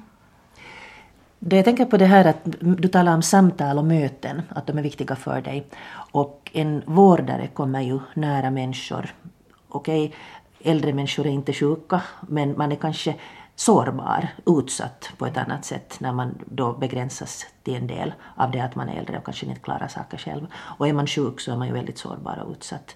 Jag 1.40 1.66
tänker 1.66 1.86
på 1.86 1.98
det 1.98 2.06
här 2.06 2.26
att 2.26 2.40
du 2.60 2.88
talar 2.88 3.14
om 3.14 3.22
samtal 3.22 3.78
och 3.78 3.86
möten, 3.86 4.42
att 4.50 4.68
de 4.68 4.78
är 4.78 4.82
viktiga 4.82 5.16
för 5.16 5.42
dig. 5.42 5.66
Och 6.12 6.52
en 6.54 6.84
vårdare 6.86 7.48
kommer 7.48 7.82
ju 7.82 8.00
nära 8.14 8.52
människor. 8.52 9.14
Okej, 9.68 10.14
äldre 10.64 10.94
människor 10.94 11.26
är 11.26 11.30
inte 11.30 11.54
sjuka, 11.54 12.02
men 12.28 12.58
man 12.58 12.72
är 12.72 12.76
kanske 12.76 13.16
sårbar, 13.60 14.28
utsatt 14.46 15.10
på 15.18 15.26
ett 15.26 15.38
annat 15.38 15.66
sätt 15.66 16.00
när 16.00 16.12
man 16.12 16.36
då 16.46 16.74
begränsas 16.74 17.46
till 17.64 17.76
en 17.76 17.88
del 17.88 18.14
av 18.36 18.52
det 18.52 18.60
att 18.60 18.76
man 18.76 18.90
är 18.90 19.00
äldre 19.00 19.18
och 19.18 19.26
kanske 19.26 19.46
inte 19.46 19.62
klarar 19.62 19.88
saker 19.88 20.18
själv. 20.18 20.48
Och 20.54 20.88
är 20.88 20.94
man 20.94 21.08
sjuk 21.08 21.40
så 21.40 21.52
är 21.52 21.58
man 21.58 21.68
ju 21.68 21.74
väldigt 21.74 21.98
sårbar 21.98 22.44
och 22.46 22.52
utsatt. 22.52 22.96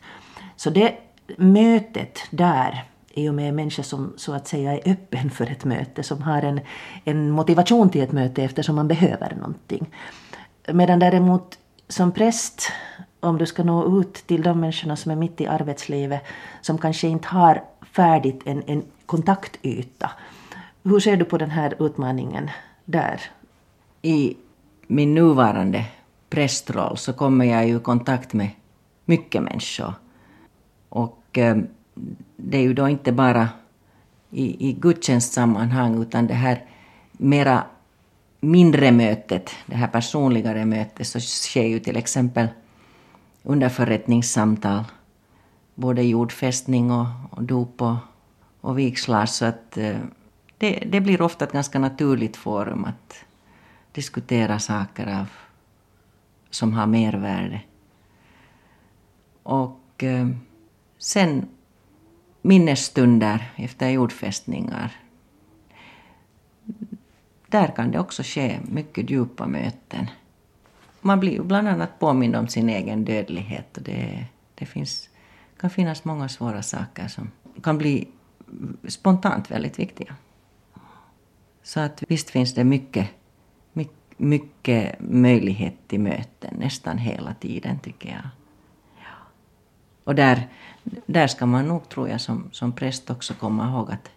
Så 0.55 0.69
det 0.69 0.97
mötet 1.37 2.19
där 2.29 2.83
i 3.13 3.29
och 3.29 3.33
med 3.33 3.49
en 3.49 3.55
människa 3.55 3.83
som 3.83 4.13
så 4.17 4.33
att 4.33 4.47
säga 4.47 4.73
är 4.73 4.91
öppen 4.91 5.29
för 5.29 5.51
ett 5.51 5.65
möte, 5.65 6.03
som 6.03 6.21
har 6.21 6.41
en, 6.41 6.59
en 7.03 7.31
motivation 7.31 7.89
till 7.89 8.01
ett 8.01 8.11
möte 8.11 8.43
eftersom 8.43 8.75
man 8.75 8.87
behöver 8.87 9.35
någonting. 9.35 9.89
Medan 10.67 10.99
däremot 10.99 11.57
som 11.87 12.11
präst, 12.11 12.71
om 13.19 13.37
du 13.37 13.45
ska 13.45 13.63
nå 13.63 13.99
ut 13.99 14.13
till 14.13 14.41
de 14.41 14.59
människorna 14.59 14.95
som 14.95 15.11
är 15.11 15.15
mitt 15.15 15.41
i 15.41 15.47
arbetslivet, 15.47 16.21
som 16.61 16.77
kanske 16.77 17.07
inte 17.07 17.27
har 17.27 17.63
färdigt 17.81 18.41
en, 18.45 18.63
en 18.67 18.83
kontaktyta. 19.05 20.11
Hur 20.83 20.99
ser 20.99 21.17
du 21.17 21.25
på 21.25 21.37
den 21.37 21.51
här 21.51 21.75
utmaningen 21.79 22.49
där? 22.85 23.21
I 24.01 24.37
min 24.87 25.13
nuvarande 25.13 25.85
prästroll 26.29 26.97
så 26.97 27.13
kommer 27.13 27.45
jag 27.45 27.69
i 27.69 27.79
kontakt 27.79 28.33
med 28.33 28.49
mycket 29.05 29.43
människor. 29.43 29.93
Och 30.89 31.37
eh, 31.37 31.57
det 32.37 32.57
är 32.57 32.61
ju 32.61 32.73
då 32.73 32.89
inte 32.89 33.11
bara 33.11 33.49
i, 34.29 34.69
i 34.69 34.73
gudstjänstsammanhang 34.73 36.01
utan 36.01 36.27
det 36.27 36.33
här 36.33 36.65
mera 37.11 37.63
mindre 38.39 38.91
mötet, 38.91 39.51
det 39.65 39.75
här 39.75 39.87
personligare 39.87 40.65
mötet, 40.65 41.07
så 41.07 41.19
sker 41.19 41.63
ju 41.63 41.79
till 41.79 41.97
exempel 41.97 42.47
under 43.43 43.69
förrättningssamtal 43.69 44.83
både 45.75 46.03
jordfästning 46.03 46.91
och, 46.91 47.05
och 47.29 47.43
dop 47.43 47.81
och, 47.81 47.95
och 48.61 48.79
vigslar. 48.79 49.25
Så 49.25 49.45
att 49.45 49.77
eh, 49.77 49.97
det, 50.63 50.83
det 50.85 51.01
blir 51.01 51.21
ofta 51.21 51.45
ett 51.45 51.51
ganska 51.51 51.79
naturligt 51.79 52.37
forum 52.37 52.85
att 52.85 53.25
diskutera 53.91 54.59
saker 54.59 55.19
av, 55.19 55.29
som 56.49 56.73
har 56.73 56.87
mervärde. 56.87 57.61
Och 59.43 60.03
eh, 60.03 60.27
sen 60.97 61.45
minnesstunder 62.41 63.51
efter 63.55 63.89
jordfästningar. 63.89 64.91
Där 67.47 67.67
kan 67.75 67.91
det 67.91 67.99
också 67.99 68.23
ske 68.23 68.59
mycket 68.63 69.09
djupa 69.09 69.47
möten. 69.47 70.09
Man 71.01 71.19
blir 71.19 71.31
ju 71.31 71.43
bland 71.43 71.67
annat 71.67 71.99
påmind 71.99 72.35
om 72.35 72.47
sin 72.47 72.69
egen 72.69 73.05
dödlighet 73.05 73.77
och 73.77 73.83
det, 73.83 74.25
det 74.55 74.65
finns, 74.65 75.09
kan 75.57 75.69
finnas 75.69 76.05
många 76.05 76.29
svåra 76.29 76.61
saker 76.63 77.07
som 77.07 77.31
kan 77.63 77.77
bli 77.77 78.07
spontant 78.87 79.51
väldigt 79.51 79.79
viktiga. 79.79 80.15
Så 81.63 81.79
att 81.79 82.03
visst 82.07 82.29
finns 82.29 82.53
det 82.53 82.63
mycket, 82.63 83.09
mycket, 83.73 84.19
mycket 84.19 84.95
möjlighet 84.99 85.73
till 85.87 85.99
möten 85.99 86.55
nästan 86.59 86.97
hela 86.97 87.33
tiden 87.33 87.79
tycker 87.79 88.09
jag. 88.09 88.29
Och 90.03 90.15
där, 90.15 90.47
där 91.05 91.27
ska 91.27 91.45
man 91.45 91.67
nog, 91.67 91.89
tror 91.89 92.09
jag, 92.09 92.21
som, 92.21 92.49
som 92.51 92.71
präst 92.71 93.09
också 93.09 93.33
komma 93.33 93.69
ihåg 93.69 93.91
att 93.91 94.09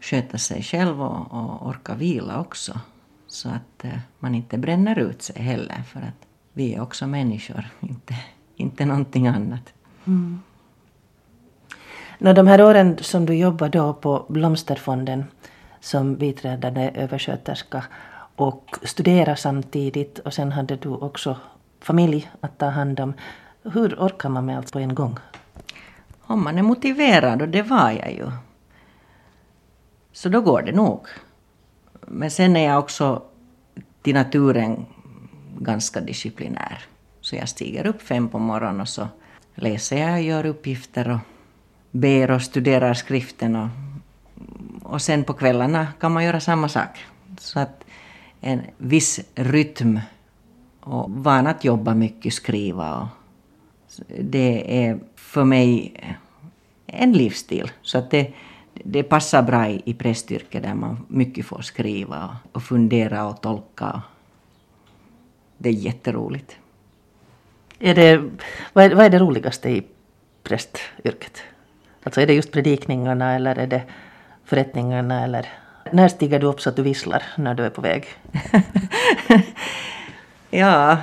sköta 0.00 0.38
sig 0.38 0.62
själv 0.62 1.02
och, 1.02 1.32
och 1.32 1.68
orka 1.68 1.94
vila 1.94 2.40
också. 2.40 2.80
Så 3.26 3.48
att 3.48 3.84
eh, 3.84 3.98
man 4.18 4.34
inte 4.34 4.58
bränner 4.58 4.98
ut 4.98 5.22
sig 5.22 5.42
heller, 5.42 5.82
för 5.82 6.00
att 6.00 6.26
vi 6.52 6.74
är 6.74 6.80
också 6.80 7.06
människor, 7.06 7.64
inte, 7.80 8.14
inte 8.56 8.84
någonting 8.84 9.26
annat. 9.26 9.72
Mm. 10.04 10.40
Nå, 12.18 12.32
de 12.32 12.46
här 12.46 12.62
åren 12.62 12.98
som 13.00 13.26
du 13.26 13.34
jobbade 13.34 13.78
då 13.78 13.92
på 13.92 14.26
Blomsterfonden 14.28 15.24
som 15.80 16.16
biträdande 16.16 16.90
översköterska 16.94 17.84
och 18.36 18.78
studera 18.82 19.36
samtidigt 19.36 20.18
och 20.18 20.34
sen 20.34 20.52
hade 20.52 20.76
du 20.76 20.88
också 20.88 21.36
familj 21.80 22.30
att 22.40 22.58
ta 22.58 22.66
hand 22.66 23.00
om. 23.00 23.14
Hur 23.62 23.94
orkar 23.94 24.28
man 24.28 24.46
med 24.46 24.56
allt 24.56 24.72
på 24.72 24.78
en 24.78 24.94
gång? 24.94 25.18
Om 26.22 26.44
man 26.44 26.58
är 26.58 26.62
motiverad, 26.62 27.42
och 27.42 27.48
det 27.48 27.62
var 27.62 27.90
jag 27.90 28.12
ju, 28.12 28.30
så 30.12 30.28
då 30.28 30.40
går 30.40 30.62
det 30.62 30.72
nog. 30.72 31.06
Men 32.00 32.30
sen 32.30 32.56
är 32.56 32.66
jag 32.66 32.78
också 32.78 33.22
till 34.02 34.14
naturen 34.14 34.86
ganska 35.58 36.00
disciplinär. 36.00 36.84
Så 37.20 37.36
jag 37.36 37.48
stiger 37.48 37.86
upp 37.86 38.02
fem 38.02 38.28
på 38.28 38.38
morgonen 38.38 38.80
och 38.80 38.88
så 38.88 39.08
läser 39.54 39.98
jag 39.98 40.12
och 40.12 40.20
gör 40.20 40.46
uppgifter 40.46 41.10
och 41.10 41.18
ber 41.90 42.30
och 42.30 42.42
studerar 42.42 42.94
skriften 42.94 43.56
och, 43.56 43.68
och 44.82 45.02
sen 45.02 45.24
på 45.24 45.32
kvällarna 45.32 45.86
kan 46.00 46.12
man 46.12 46.24
göra 46.24 46.40
samma 46.40 46.68
sak. 46.68 47.04
Så 47.38 47.60
att 47.60 47.84
en 48.40 48.60
viss 48.76 49.20
rytm 49.34 50.00
och 50.80 51.10
van 51.10 51.46
att 51.46 51.64
jobba 51.64 51.94
mycket, 51.94 52.34
skriva 52.34 53.00
och 53.00 53.06
det 54.20 54.86
är 54.86 54.98
för 55.16 55.44
mig 55.44 55.94
en 56.86 57.12
livsstil. 57.12 57.70
Så 57.82 57.98
att 57.98 58.10
det, 58.10 58.32
det 58.74 59.02
passar 59.02 59.42
bra 59.42 59.68
i, 59.68 59.82
i 59.84 59.94
prästyrket 59.94 60.62
där 60.62 60.74
man 60.74 61.06
mycket 61.08 61.46
får 61.46 61.62
skriva 61.62 62.24
och, 62.24 62.56
och 62.56 62.62
fundera 62.62 63.26
och 63.26 63.40
tolka. 63.40 64.02
Det 65.58 65.68
är 65.68 65.72
jätteroligt. 65.72 66.56
Är 67.78 67.94
det, 67.94 68.30
vad, 68.72 68.84
är, 68.84 68.94
vad 68.94 69.04
är 69.04 69.10
det 69.10 69.18
roligaste 69.18 69.70
i 69.70 69.82
prästyrket? 70.42 71.42
Alltså 72.02 72.20
är 72.20 72.26
det 72.26 72.34
just 72.34 72.52
predikningarna 72.52 73.34
eller 73.34 73.56
är 73.56 73.66
det 73.66 73.82
förrättningarna 74.50 75.24
eller 75.24 75.48
när 75.92 76.08
stiger 76.08 76.38
du 76.38 76.46
upp 76.46 76.60
så 76.60 76.68
att 76.68 76.76
du 76.76 76.82
visslar 76.82 77.22
när 77.36 77.54
du 77.54 77.62
är 77.62 77.70
på 77.70 77.80
väg? 77.80 78.06
ja, 80.50 80.98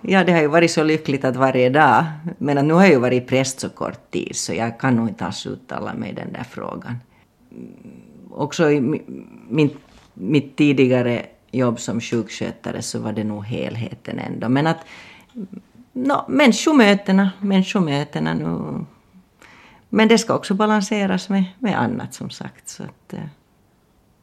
ja, 0.00 0.24
det 0.24 0.32
har 0.32 0.40
ju 0.40 0.46
varit 0.46 0.70
så 0.70 0.84
lyckligt 0.84 1.24
att 1.24 1.36
varje 1.36 1.70
dag, 1.70 2.04
men 2.38 2.68
nu 2.68 2.74
har 2.74 2.82
jag 2.82 2.90
ju 2.90 2.98
varit 2.98 3.28
präst 3.28 3.60
så 3.60 3.68
kort 3.68 4.10
tid 4.10 4.36
så 4.36 4.54
jag 4.54 4.80
kan 4.80 4.96
nog 4.96 5.08
inte 5.08 5.24
alls 5.24 5.46
uttala 5.46 5.94
mig 5.94 6.10
i 6.10 6.14
den 6.14 6.32
där 6.32 6.44
frågan. 6.44 6.96
Mm, 7.50 7.72
också 8.30 8.70
i 8.70 8.80
min, 9.48 9.70
mitt 10.14 10.56
tidigare 10.56 11.26
jobb 11.50 11.80
som 11.80 12.00
sjukskötare 12.00 12.82
så 12.82 12.98
var 12.98 13.12
det 13.12 13.24
nog 13.24 13.44
helheten 13.44 14.18
ändå. 14.18 14.48
Men 14.48 14.66
att 14.66 14.86
mm, 15.34 15.48
no, 15.92 16.24
människomötena, 16.28 17.30
människomötena 17.40 18.34
nu 18.34 18.84
men 19.96 20.08
det 20.08 20.18
ska 20.18 20.34
också 20.34 20.54
balanseras 20.54 21.28
med, 21.28 21.44
med 21.58 21.80
annat 21.80 22.14
som 22.14 22.30
sagt. 22.30 22.68
Så 22.68 22.82
att, 22.82 23.12
eh, 23.12 23.20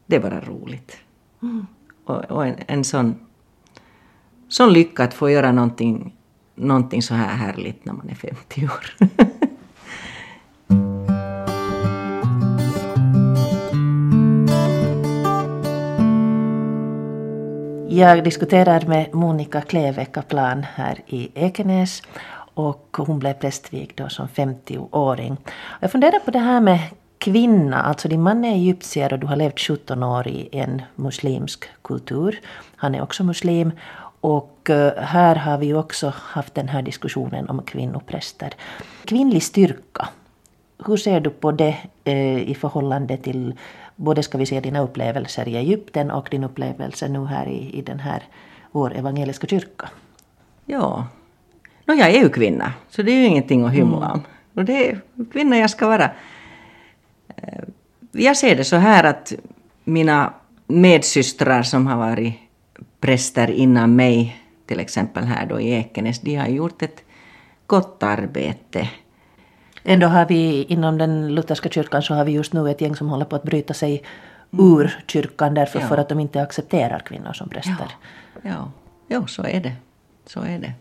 det 0.06 0.16
är 0.16 0.20
bara 0.20 0.42
roligt. 0.42 0.98
Mm. 1.42 1.68
Och, 2.06 2.32
och, 2.32 2.46
en, 2.46 2.56
en 2.68 2.84
sån, 2.84 3.16
sån 4.48 4.74
lycka 4.74 5.04
att 5.04 5.14
få 5.14 5.30
göra 5.30 5.52
någonting, 5.52 6.16
någonting 6.56 7.02
så 7.02 7.14
här 7.14 7.36
härligt 7.36 7.86
när 7.86 7.94
man 7.94 8.10
är 8.10 8.16
50 8.16 8.66
år. 8.66 8.96
Jag 17.90 18.24
diskuterar 18.24 18.88
med 18.88 19.14
Monica 19.14 19.62
Kleve 19.62 20.06
Kaplan 20.06 20.66
här 20.76 21.00
i 21.08 21.32
Ekenäs 21.34 22.02
och 22.54 22.98
hon 22.98 23.20
blev 23.20 23.34
prästvigd 23.34 23.92
då 23.96 24.10
som 24.10 24.28
50-åring. 24.28 25.38
Jag 25.80 25.92
funderar 25.92 26.20
på 26.20 26.32
det 26.32 26.40
här 26.40 26.62
med 26.62 26.80
kvinna, 27.18 27.82
alltså 27.82 28.08
din 28.08 28.22
man 28.22 28.46
är 28.46 28.54
egyptier 28.54 29.14
och 29.14 29.20
du 29.20 29.28
har 29.28 29.36
levt 29.36 29.60
17 29.60 30.04
år 30.04 30.28
i 30.28 30.50
en 30.52 30.82
muslimsk 30.96 31.66
kultur. 31.82 32.40
Han 32.76 32.96
är 32.96 33.02
också 33.02 33.24
muslim. 33.24 33.72
Och 34.22 34.70
eh, 34.70 34.94
här 34.98 35.36
har 35.36 35.58
vi 35.58 35.66
ju 35.66 35.78
också 35.78 36.14
haft 36.16 36.54
den 36.54 36.70
här 36.70 36.82
diskussionen 36.82 37.50
om 37.50 37.62
kvinnopräster. 37.62 38.54
Kvinnlig 39.06 39.44
styrka, 39.44 40.10
hur 40.86 40.98
ser 40.98 41.20
du 41.20 41.30
på 41.30 41.52
det 41.52 41.78
eh, 42.04 42.50
i 42.50 42.56
förhållande 42.56 43.18
till 43.18 43.54
både 43.96 44.24
ska 44.24 44.38
vi 44.38 44.46
se 44.46 44.60
dina 44.60 44.80
upplevelser 44.80 45.48
i 45.48 45.56
Egypten 45.58 46.12
och 46.12 46.28
din 46.32 46.44
upplevelse 46.44 47.08
nu 47.08 47.26
här 47.26 47.48
i, 47.48 47.78
i 47.78 47.82
den 47.82 48.00
här 48.00 48.24
vår 48.72 48.94
evangeliska 48.94 49.48
kyrka? 49.48 49.90
Ja, 50.66 51.08
no, 51.86 51.94
jag 51.94 52.10
är 52.10 52.20
ju 52.20 52.30
kvinna, 52.30 52.74
så 52.90 53.02
det 53.02 53.12
är 53.12 53.16
ju 53.16 53.26
ingenting 53.26 53.66
att 53.66 53.74
hymla 53.74 54.12
om. 54.12 54.22
Och 54.54 54.66
det 54.66 54.90
är 54.90 55.02
kvinna 55.32 55.58
jag 55.58 55.70
ska 55.70 55.88
vara. 55.88 56.12
Eh, 57.36 57.64
jag 58.12 58.38
ser 58.38 58.56
det 58.56 58.64
så 58.64 58.76
här 58.76 59.04
att 59.04 59.34
mina 59.84 60.34
medsystrar 60.68 61.64
som 61.64 61.88
har 61.88 61.98
varit 61.98 62.34
präster 63.00 63.52
innan 63.52 63.96
mig, 63.96 64.38
till 64.66 64.80
exempel 64.80 65.24
här 65.24 65.46
då 65.46 65.60
i 65.60 65.72
Ekenäs, 65.72 66.22
de 66.22 66.36
har 66.36 66.48
gjort 66.48 66.82
ett 66.82 67.04
gott 67.68 68.04
arbete. 68.04 68.90
Ändå 69.84 70.08
har 70.08 70.26
vi 70.26 70.64
inom 70.64 70.98
den 70.98 71.36
lutherska 71.36 71.70
kyrkan 71.70 72.02
så 72.02 72.14
har 72.14 72.26
vi 72.26 72.32
just 72.32 72.54
nu 72.54 72.70
ett 72.70 72.82
gäng 72.82 72.96
som 72.96 73.10
håller 73.10 73.26
på 73.26 73.36
att 73.36 73.44
bryta 73.44 73.74
sig 73.74 74.04
ur 74.52 75.04
kyrkan 75.08 75.54
därför 75.54 75.80
ja. 75.80 75.88
för 75.88 75.98
att 75.98 76.10
de 76.10 76.20
inte 76.20 76.42
accepterar 76.42 77.00
kvinnor 77.00 77.34
som 77.34 77.50
präster. 77.50 77.88
Ja, 78.42 78.50
ja. 78.50 78.72
ja 79.08 79.28
så 79.28 79.44
är 79.44 79.62
det. 79.62 79.74
Så 80.26 80.42
är 80.42 80.60
det. 80.60 80.74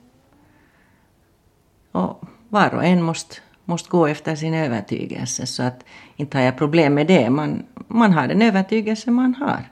Och 1.92 2.24
var 2.48 2.74
och 2.74 2.84
en 2.84 3.02
måste, 3.02 3.36
måste 3.64 3.90
gå 3.90 4.06
efter 4.06 4.36
sin 4.36 4.54
övertygelse 4.54 5.46
så 5.46 5.62
att 5.62 5.84
inte 6.16 6.38
har 6.38 6.44
jag 6.44 6.58
problem 6.58 6.94
med 6.94 7.06
det. 7.06 7.30
Man, 7.30 7.66
man 7.88 8.12
har 8.12 8.28
den 8.28 8.42
övertygelse 8.42 9.10
man 9.10 9.34
har. 9.34 9.70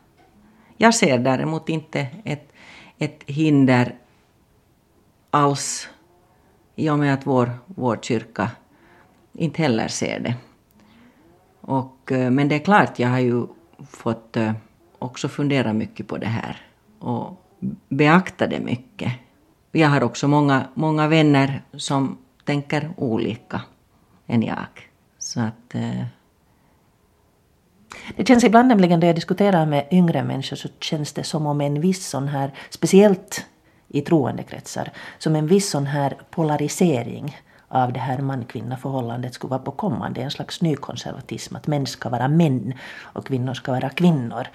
Jag 0.77 0.95
ser 0.95 1.19
däremot 1.19 1.69
inte 1.69 2.07
ett, 2.25 2.53
ett 2.99 3.23
hinder 3.27 3.95
alls 5.31 5.89
i 6.77 6.91
och 6.91 6.99
med 6.99 7.15
att 7.15 7.27
vår, 7.27 7.51
vår 7.67 7.99
kyrka 8.03 8.51
inte 9.33 9.63
heller 9.63 9.89
ser 9.89 10.21
det. 10.21 10.35
Och, 11.61 12.13
eh, 12.13 12.31
men 12.31 12.49
det 12.49 12.55
är 12.55 12.59
klart, 12.59 12.99
jag 12.99 13.09
har 13.09 13.19
ju 13.19 13.47
fått 13.91 14.37
eh, 14.37 14.53
också 14.99 15.29
fundera 15.29 15.73
mycket 15.73 16.09
på 16.09 16.19
det 16.19 16.27
här 16.27 16.57
och 16.99 17.45
beakta 17.89 18.47
det 18.47 18.61
mycket. 18.61 19.13
Jag 19.73 19.89
har 19.89 20.03
också 20.03 20.29
många, 20.29 20.69
många 20.75 21.09
vänner 21.09 21.63
som 21.73 22.19
tänker 22.45 22.91
olika 22.97 23.63
än 24.27 24.43
jag. 24.43 24.67
Så 25.19 25.41
att... 25.41 25.75
Eh... 25.75 26.05
Det 28.17 28.29
känns 28.29 28.45
ibland 28.45 28.69
nämligen 28.69 29.01
då 29.01 29.07
jag 29.07 29.15
diskuterar 29.17 29.67
med 29.67 29.87
yngre 29.91 30.23
människor 30.23 30.57
så 30.57 30.69
känns 30.81 31.13
det 31.13 31.25
som 31.25 31.47
om 31.47 31.61
en 31.61 31.81
viss 31.81 32.07
sån 32.07 32.29
här, 32.29 32.53
speciellt 32.71 33.47
i 33.89 34.01
troendekretsar, 34.01 34.93
som 35.19 35.37
en 35.37 35.47
viss 35.47 35.71
sån 35.71 35.87
här 35.87 36.17
polarisering 36.31 37.37
av 37.73 37.93
det 37.93 38.01
här 38.01 38.19
man-kvinna 38.19 38.77
förhållandet 38.77 39.35
skulle 39.35 39.51
vara 39.51 39.61
på 39.61 39.71
kommande, 39.71 40.21
en 40.21 40.31
slags 40.31 40.63
nykonservatism, 40.63 41.57
att 41.57 41.67
män 41.67 41.87
ska 41.87 42.09
vara 42.09 42.29
män 42.29 42.75
och 43.03 43.27
kvinnor 43.27 43.55
ska 43.55 43.73
vara 43.73 43.91
kvinnor. 43.91 44.47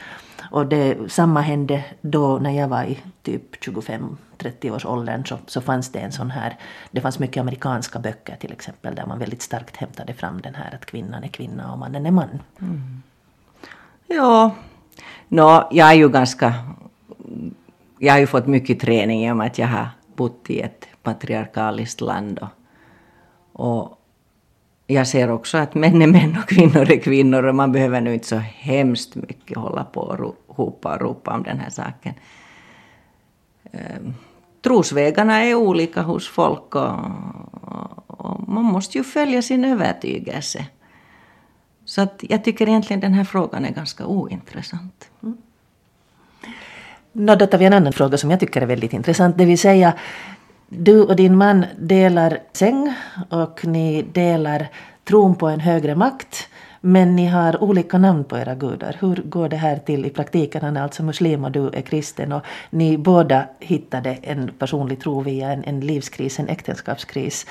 Och 0.52 0.66
det, 0.66 1.12
samma 1.12 1.42
hände 1.42 1.84
då 2.02 2.38
när 2.38 2.52
jag 2.52 2.68
var 2.68 2.84
i 2.84 3.00
typ 3.24 3.56
25-30 3.64 4.72
års 4.76 4.86
åldern 4.86 5.26
så, 5.26 5.38
så 5.48 5.62
fanns 5.62 5.92
det 5.92 6.00
en 6.00 6.12
sån 6.12 6.32
här, 6.32 6.58
det 6.92 7.02
fanns 7.02 7.20
mycket 7.20 7.42
amerikanska 7.42 8.00
böcker 8.00 8.36
till 8.36 8.52
exempel 8.52 8.96
där 8.96 9.06
man 9.06 9.20
väldigt 9.20 9.42
starkt 9.42 9.76
hämtade 9.76 10.14
fram 10.14 10.42
den 10.42 10.56
här 10.56 10.76
att 10.76 10.86
kvinnan 10.86 11.24
är 11.24 11.28
kvinna 11.28 11.72
och 11.72 11.80
mannen 11.80 12.06
är 12.06 12.12
man. 12.12 12.40
Mm. 12.60 13.04
Ja, 14.08 14.52
no, 15.28 15.68
jag 15.72 15.90
är 15.90 15.94
ju 15.94 16.10
ganska, 16.10 16.54
jag 18.00 18.14
har 18.14 18.20
ju 18.20 18.28
fått 18.28 18.48
mycket 18.48 18.80
träning 18.80 19.26
i 19.26 19.32
och 19.32 19.38
med 19.38 19.48
att 19.48 19.58
jag 19.58 19.68
har 19.68 19.90
bott 20.16 20.50
i 20.50 20.60
ett 20.62 20.88
patriarkaliskt 21.04 22.02
land 22.02 22.40
och 22.40 22.48
och 23.58 24.02
jag 24.88 25.08
ser 25.08 25.32
också 25.32 25.58
att 25.58 25.76
män 25.76 26.02
är 26.02 26.08
män 26.08 26.38
och 26.38 26.50
kvinnor 26.50 26.92
är 26.92 27.00
kvinnor 27.00 27.44
och 27.44 27.56
man 27.56 27.72
behöver 27.72 28.02
nu 28.02 28.14
inte 28.14 28.28
så 28.28 28.38
hemskt 28.38 29.16
mycket 29.16 29.58
hålla 29.58 29.84
på 29.84 30.02
och 30.02 30.56
hopa 30.56 30.94
och 30.94 31.02
ropa 31.02 31.34
om 31.34 31.44
den 31.44 31.60
här 31.60 31.70
saken. 31.70 32.14
Ehm, 33.72 34.14
trosvägarna 34.62 35.44
är 35.44 35.56
olika 35.56 36.02
hos 36.02 36.28
folk 36.28 36.76
och, 36.76 37.00
och, 38.08 38.50
man 38.50 38.64
måste 38.64 38.98
ju 38.98 39.04
följa 39.04 39.42
sin 39.42 39.66
övertygelse. 39.66 40.66
Så 41.86 42.02
att 42.02 42.24
jag 42.30 42.44
tycker 42.44 42.68
egentligen 42.70 43.00
den 43.00 43.14
här 43.14 43.24
frågan 43.24 43.66
är 43.66 43.72
ganska 43.72 44.06
ointressant. 44.06 45.10
Mm. 45.24 45.38
Nå, 47.12 47.36
då 47.36 47.48
tar 47.48 47.58
vi 47.58 47.66
en 47.66 47.74
annan 47.74 47.94
fråga 47.94 48.18
som 48.18 48.32
jag 48.32 48.40
tycker 48.40 48.62
är 48.62 48.66
väldigt 48.66 48.94
intressant, 48.94 49.38
det 49.38 49.46
vill 49.46 49.60
säga 49.60 49.94
du 50.70 51.02
och 51.02 51.16
din 51.16 51.38
man 51.38 51.66
delar 51.78 52.40
säng 52.54 52.94
och 53.30 53.66
ni 53.66 54.02
delar 54.02 54.68
tron 55.04 55.36
på 55.36 55.48
en 55.48 55.60
högre 55.60 55.96
makt. 55.96 56.50
Men 56.82 57.16
ni 57.16 57.26
har 57.26 57.64
olika 57.64 57.98
namn 57.98 58.24
på 58.24 58.38
era 58.38 58.56
gudar. 58.56 58.98
Hur 59.00 59.16
går 59.16 59.50
det 59.50 59.56
här 59.56 59.78
till 59.78 60.06
i 60.06 60.10
praktiken? 60.10 60.62
Han 60.62 60.78
är 60.78 60.82
alltså 60.82 61.04
muslim 61.04 61.44
och 61.44 61.52
du 61.52 61.68
är 61.68 61.82
kristen 61.82 62.32
och 62.32 62.42
ni 62.70 62.98
båda 62.98 63.46
hittade 63.60 64.18
en 64.22 64.52
personlig 64.60 65.00
tro 65.00 65.22
via 65.22 65.52
en, 65.52 65.64
en 65.64 65.80
livskris, 65.80 66.40
en 66.40 66.50
äktenskapskris. 66.50 67.46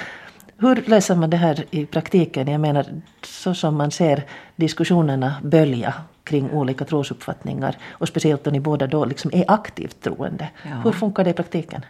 Hur 0.58 0.84
löser 0.86 1.16
man 1.16 1.30
det 1.30 1.36
här 1.36 1.64
i 1.70 1.86
praktiken? 1.86 2.48
Jag 2.48 2.60
menar, 2.60 2.86
så 3.24 3.54
som 3.54 3.76
man 3.76 3.90
ser 3.90 4.22
diskussionerna 4.56 5.34
bölja 5.42 5.94
kring 6.24 6.50
olika 6.50 6.84
trosuppfattningar 6.84 7.76
och 7.90 8.08
speciellt 8.08 8.44
då 8.44 8.50
ni 8.50 8.60
båda 8.60 8.86
då 8.86 9.04
liksom 9.04 9.30
är 9.34 9.44
aktivt 9.48 10.02
troende. 10.02 10.48
Ja. 10.62 10.70
Hur 10.84 10.92
funkar 10.92 11.24
det 11.24 11.30
i 11.30 11.34
praktiken? 11.34 11.84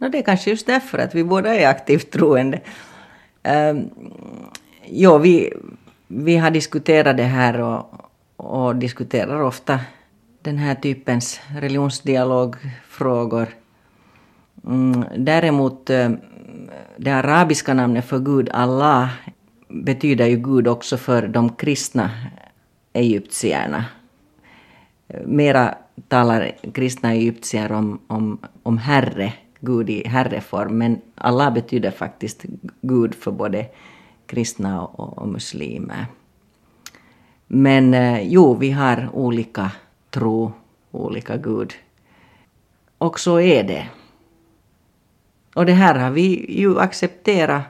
No, 0.00 0.08
det 0.08 0.18
är 0.18 0.22
kanske 0.22 0.50
just 0.50 0.66
därför 0.66 0.98
att 0.98 1.14
vi 1.14 1.24
båda 1.24 1.54
är 1.54 1.68
aktivt 1.68 2.10
troende. 2.10 2.60
Um, 3.44 3.90
jo, 4.86 5.18
vi, 5.18 5.52
vi 6.06 6.36
har 6.36 6.50
diskuterat 6.50 7.16
det 7.16 7.22
här 7.22 7.60
och, 7.60 7.94
och 8.36 8.76
diskuterar 8.76 9.40
ofta 9.40 9.80
den 10.42 10.58
här 10.58 10.74
typens 10.74 11.40
religionsdialogfrågor. 11.56 13.48
Mm, 14.66 15.04
däremot, 15.16 15.90
ehm, 15.90 16.18
det 16.96 17.10
arabiska 17.10 17.74
namnet 17.74 18.04
för 18.04 18.18
Gud, 18.18 18.48
Allah, 18.52 19.08
betyder 19.68 20.26
ju 20.26 20.36
Gud 20.36 20.68
också 20.68 20.96
för 20.96 21.28
de 21.28 21.48
kristna 21.48 22.10
egyptierna. 22.92 23.84
Mera 25.24 25.74
talar 26.08 26.52
kristna 26.74 27.12
egyptier 27.12 27.72
om, 27.72 28.00
om, 28.06 28.38
om 28.62 28.78
Herre 28.78 29.32
Gud 29.60 29.90
i 29.90 30.08
herreform, 30.08 30.78
men 30.78 31.00
Allah 31.14 31.52
betyder 31.52 31.90
faktiskt 31.90 32.44
Gud 32.82 33.14
för 33.14 33.30
både 33.30 33.66
kristna 34.26 34.82
och, 34.82 35.18
och 35.18 35.28
muslimer. 35.28 36.06
Men 37.46 37.94
eh, 37.94 38.20
jo, 38.22 38.54
vi 38.54 38.70
har 38.70 39.08
olika 39.12 39.70
tro, 40.10 40.52
olika 40.90 41.36
Gud. 41.36 41.72
Och 42.98 43.20
så 43.20 43.40
är 43.40 43.64
det. 43.64 43.88
Och 45.54 45.66
det 45.66 45.72
här 45.72 45.94
har 45.94 46.10
vi 46.10 46.60
ju 46.60 46.78
accepterat 46.78 47.62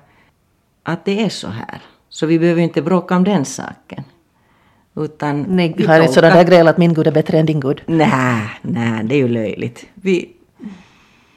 att 0.82 1.04
det 1.04 1.24
är 1.24 1.28
så 1.28 1.48
här. 1.48 1.82
Så 2.08 2.26
vi 2.26 2.38
behöver 2.38 2.62
inte 2.62 2.82
bråka 2.82 3.16
om 3.16 3.24
den 3.24 3.44
saken. 3.44 4.04
Utan 4.96 5.56
vi 5.56 5.86
har 5.86 6.00
inte 6.00 6.12
sådana 6.12 6.34
där 6.34 6.44
gräl 6.44 6.68
att 6.68 6.78
min 6.78 6.94
Gud 6.94 7.06
är 7.06 7.12
bättre 7.12 7.38
än 7.38 7.46
din 7.46 7.60
Gud. 7.60 7.82
Nej, 7.86 8.48
nej, 8.62 9.04
det 9.04 9.14
är 9.14 9.18
ju 9.18 9.28
löjligt. 9.28 9.86
Vi, 9.94 10.32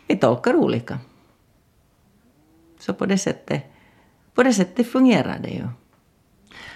vi 0.08 0.18
tolkar 0.18 0.56
olika. 0.56 1.00
Så 2.80 2.94
på 2.94 3.06
det 3.06 3.18
sättet, 3.18 3.64
på 4.34 4.44
det 4.44 4.54
sättet 4.54 4.92
fungerar 4.92 5.40
det 5.40 5.50
ju. 5.50 5.68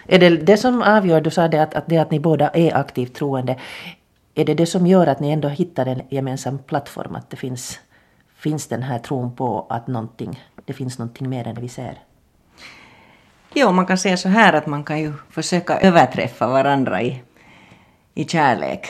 Är 0.05 0.19
det 0.19 0.30
det 0.30 0.57
som 0.57 0.82
avgör, 0.82 1.21
du 1.21 1.30
sa 1.30 1.47
det 1.47 1.63
att, 1.63 1.73
att 1.73 1.88
det 1.88 1.97
att 1.97 2.11
ni 2.11 2.19
båda 2.19 2.49
är 2.49 2.75
aktivt 2.75 3.13
troende, 3.13 3.59
är 4.36 4.45
det 4.45 4.53
det 4.53 4.65
som 4.65 4.88
gör 4.88 5.07
att 5.07 5.19
ni 5.19 5.32
ändå 5.32 5.47
hittar 5.47 5.86
en 5.86 6.01
gemensam 6.09 6.59
plattform, 6.59 7.15
att 7.15 7.30
det 7.30 7.38
finns, 7.38 7.80
finns 8.36 8.67
den 8.67 8.84
här 8.84 8.99
tron 8.99 9.36
på 9.36 9.67
att 9.69 9.88
någonting, 9.88 10.43
det 10.65 10.73
finns 10.73 10.97
någonting 10.97 11.30
mer 11.30 11.47
än 11.47 11.55
det 11.55 11.61
vi 11.61 11.69
ser? 11.69 11.99
Jo, 13.53 13.71
man 13.71 13.86
kan 13.86 13.97
säga 13.97 14.17
så 14.17 14.30
här 14.30 14.53
att 14.53 14.65
man 14.67 14.84
kan 14.84 14.99
ju 14.99 15.13
försöka 15.30 15.80
överträffa 15.80 16.47
varandra 16.47 17.01
i, 17.01 17.23
i 18.13 18.25
kärlek. 18.25 18.88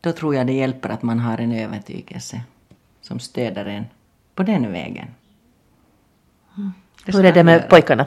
Då 0.00 0.12
tror 0.12 0.34
jag 0.34 0.46
det 0.46 0.52
hjälper 0.52 0.88
att 0.88 1.02
man 1.02 1.20
har 1.20 1.38
en 1.38 1.52
övertygelse 1.52 2.40
som 3.10 3.20
stöder 3.20 3.66
en 3.66 3.84
på 4.34 4.42
den 4.42 4.72
vägen. 4.72 5.08
Det 7.04 7.12
Hur 7.12 7.24
är 7.24 7.32
det 7.32 7.44
med 7.44 7.68
pojkarna? 7.68 8.06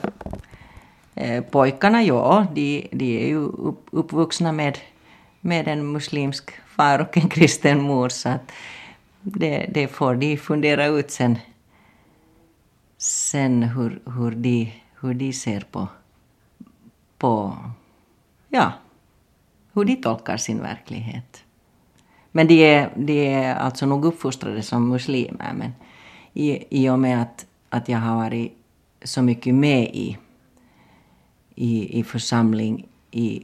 Eh, 1.15 1.43
Pojkarna, 1.43 2.03
ja, 2.03 2.47
de, 2.53 2.87
de 2.91 3.23
är 3.23 3.27
ju 3.27 3.37
upp, 3.37 3.87
uppvuxna 3.91 4.51
med, 4.51 4.77
med 5.41 5.67
en 5.67 5.91
muslimsk 5.91 6.51
far 6.65 6.99
och 6.99 7.17
en 7.17 7.29
kristen 7.29 7.81
mor 7.81 8.09
så 8.09 8.29
att 8.29 8.51
det, 9.21 9.69
det 9.73 9.87
får 9.87 10.15
de 10.15 10.37
fundera 10.37 10.85
ut 10.85 11.11
sen, 11.11 11.37
sen 12.97 13.63
hur, 13.63 13.99
hur, 14.05 14.31
de, 14.31 14.73
hur 15.01 15.13
de 15.13 15.33
ser 15.33 15.61
på, 15.71 15.87
på, 17.17 17.57
ja, 18.49 18.71
hur 19.73 19.85
de 19.85 19.95
tolkar 19.95 20.37
sin 20.37 20.61
verklighet. 20.61 21.42
Men 22.35 22.47
de 22.47 22.65
är, 22.65 22.89
de 22.95 23.27
är 23.27 23.55
alltså 23.55 23.85
nog 23.85 24.05
uppfostrade 24.05 24.61
som 24.61 24.89
muslimer 24.89 25.53
men 25.53 25.73
i, 26.33 26.79
i 26.83 26.89
och 26.89 26.99
med 26.99 27.21
att, 27.21 27.45
att 27.69 27.89
jag 27.89 27.99
har 27.99 28.15
varit 28.15 28.57
så 29.03 29.21
mycket 29.21 29.55
med 29.55 29.83
i 29.83 30.17
i, 31.55 31.99
i 31.99 32.03
församling 32.03 32.87
i 33.11 33.43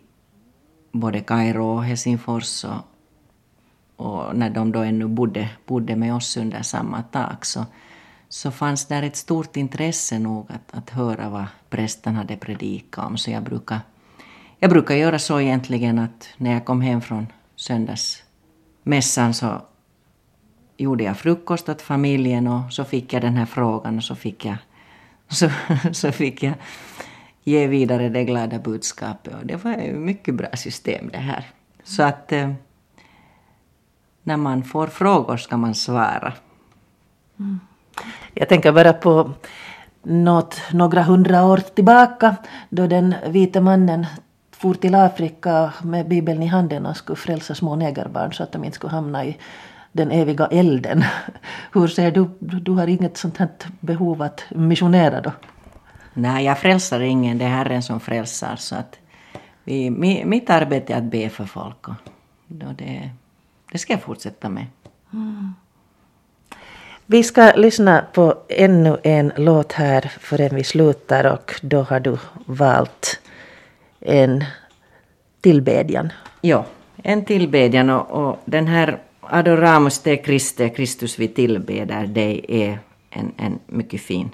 både 0.91 1.19
Kairo 1.19 1.65
och 1.65 1.83
Helsingfors 1.83 2.65
och, 2.65 2.81
och 3.95 4.35
när 4.35 4.49
de 4.49 4.71
då 4.71 4.79
ännu 4.79 5.07
bodde, 5.07 5.49
bodde 5.65 5.95
med 5.95 6.15
oss 6.15 6.37
under 6.37 6.61
samma 6.61 7.03
tak 7.03 7.45
så, 7.45 7.65
så 8.29 8.51
fanns 8.51 8.85
där 8.85 9.03
ett 9.03 9.15
stort 9.15 9.57
intresse 9.57 10.19
nog 10.19 10.45
att, 10.49 10.77
att 10.77 10.89
höra 10.89 11.29
vad 11.29 11.45
prästen 11.69 12.15
hade 12.15 12.37
predikat 12.37 13.05
om. 13.05 13.17
Så 13.17 13.31
jag 13.31 13.43
brukar, 13.43 13.79
jag 14.59 14.69
brukar 14.69 14.95
göra 14.95 15.19
så 15.19 15.39
egentligen 15.39 15.99
att 15.99 16.29
när 16.37 16.51
jag 16.51 16.65
kom 16.65 16.81
hem 16.81 17.01
från 17.01 17.27
söndags 17.55 18.23
mässan 18.89 19.33
så 19.33 19.61
gjorde 20.77 21.03
jag 21.03 21.17
frukost 21.17 21.69
åt 21.69 21.81
familjen 21.81 22.47
och 22.47 22.73
så 22.73 22.85
fick 22.85 23.13
jag 23.13 23.21
den 23.21 23.37
här 23.37 23.45
frågan 23.45 23.97
och 23.97 24.03
så 24.03 24.15
fick 24.15 24.45
jag, 24.45 24.57
så, 25.27 25.49
så 25.91 26.11
fick 26.11 26.43
jag 26.43 26.53
ge 27.43 27.67
vidare 27.67 28.09
det 28.09 28.23
glada 28.23 28.59
budskapet. 28.59 29.33
Och 29.33 29.45
det 29.45 29.63
var 29.63 29.71
ju 29.71 29.77
ett 29.77 29.99
mycket 29.99 30.35
bra 30.35 30.49
system 30.53 31.09
det 31.09 31.17
här. 31.17 31.45
Så 31.83 32.03
att 32.03 32.31
eh, 32.31 32.51
när 34.23 34.37
man 34.37 34.63
får 34.63 34.87
frågor 34.87 35.37
ska 35.37 35.57
man 35.57 35.75
svara. 35.75 36.33
Jag 38.33 38.49
tänker 38.49 38.71
bara 38.71 38.93
på 38.93 39.31
något, 40.03 40.61
några 40.73 41.03
hundra 41.03 41.45
år 41.45 41.57
tillbaka 41.57 42.35
då 42.69 42.87
den 42.87 43.15
vita 43.27 43.61
mannen 43.61 44.05
for 44.59 44.73
till 44.73 44.95
Afrika 44.95 45.73
med 45.83 46.07
bibeln 46.07 46.43
i 46.43 46.45
handen 46.45 46.85
och 46.85 46.97
skulle 46.97 47.15
frälsa 47.15 47.55
små 47.55 47.75
negerbarn 47.75 48.33
så 48.33 48.43
att 48.43 48.51
de 48.51 48.63
inte 48.63 48.75
skulle 48.75 48.91
hamna 48.91 49.25
i 49.25 49.37
den 49.91 50.11
eviga 50.11 50.47
elden. 50.47 51.03
Hur 51.73 51.87
ser 51.87 52.11
du, 52.11 52.29
du 52.39 52.71
har 52.71 52.87
inget 52.87 53.17
sånt 53.17 53.37
här 53.37 53.49
behov 53.79 54.21
att 54.21 54.43
missionera 54.49 55.21
då? 55.21 55.31
Nej, 56.13 56.45
jag 56.45 56.59
frälsar 56.59 56.99
ingen, 56.99 57.37
det 57.37 57.45
är 57.45 57.49
Herren 57.49 57.83
som 57.83 57.99
frälsar. 57.99 58.55
Så 58.55 58.75
att 58.75 58.99
vi, 59.63 59.89
mi, 59.89 60.25
mitt 60.25 60.49
arbete 60.49 60.93
är 60.93 60.97
att 60.97 61.03
be 61.03 61.29
för 61.29 61.45
folk 61.45 61.87
och 61.87 61.95
det, 62.47 63.09
det 63.71 63.77
ska 63.77 63.93
jag 63.93 64.01
fortsätta 64.01 64.49
med. 64.49 64.65
Vi 67.05 67.23
ska 67.23 67.51
lyssna 67.55 68.05
på 68.13 68.35
ännu 68.49 68.97
en 69.03 69.31
låt 69.35 69.73
här 69.73 70.01
förrän 70.19 70.55
vi 70.55 70.63
slutar 70.63 71.25
och 71.25 71.59
då 71.61 71.83
har 71.83 71.99
du 71.99 72.17
valt 72.45 73.19
en 73.99 74.43
tillbedjan. 75.41 76.09
Ja, 76.41 76.65
en 77.03 77.25
tillbedjan 77.25 77.89
och, 77.89 78.11
och 78.11 78.39
den 78.45 78.67
här 78.67 78.99
Adoramus 79.21 79.99
te 79.99 80.23
Christe, 80.23 80.69
Kristus 80.69 81.19
vi 81.19 81.27
tillbeder 81.27 82.07
dig 82.07 82.45
är 82.47 82.79
en, 83.09 83.31
en 83.37 83.59
mycket 83.65 84.01
fin, 84.01 84.29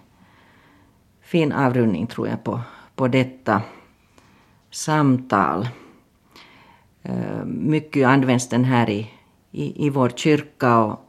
fin 1.22 1.52
avrundning 1.52 2.08
tror 2.08 2.28
jag 2.28 2.44
på, 2.44 2.62
på 2.96 3.08
detta 3.08 3.62
samtal. 4.72 5.68
Eh, 7.04 7.46
mycket 7.46 8.08
används 8.08 8.50
den 8.50 8.66
här 8.66 8.90
i, 8.90 9.12
i, 9.52 9.86
i 9.86 9.90
vår 9.90 10.10
kyrka 10.10 10.78
och, 10.78 11.00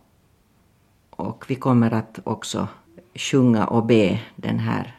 och 1.11 1.45
vi 1.49 1.55
kommer 1.55 1.95
att 1.95 2.19
också 2.25 2.69
sjunga 3.15 3.67
och 3.67 3.87
be 3.87 4.21
den 4.37 4.59
här, 4.59 4.95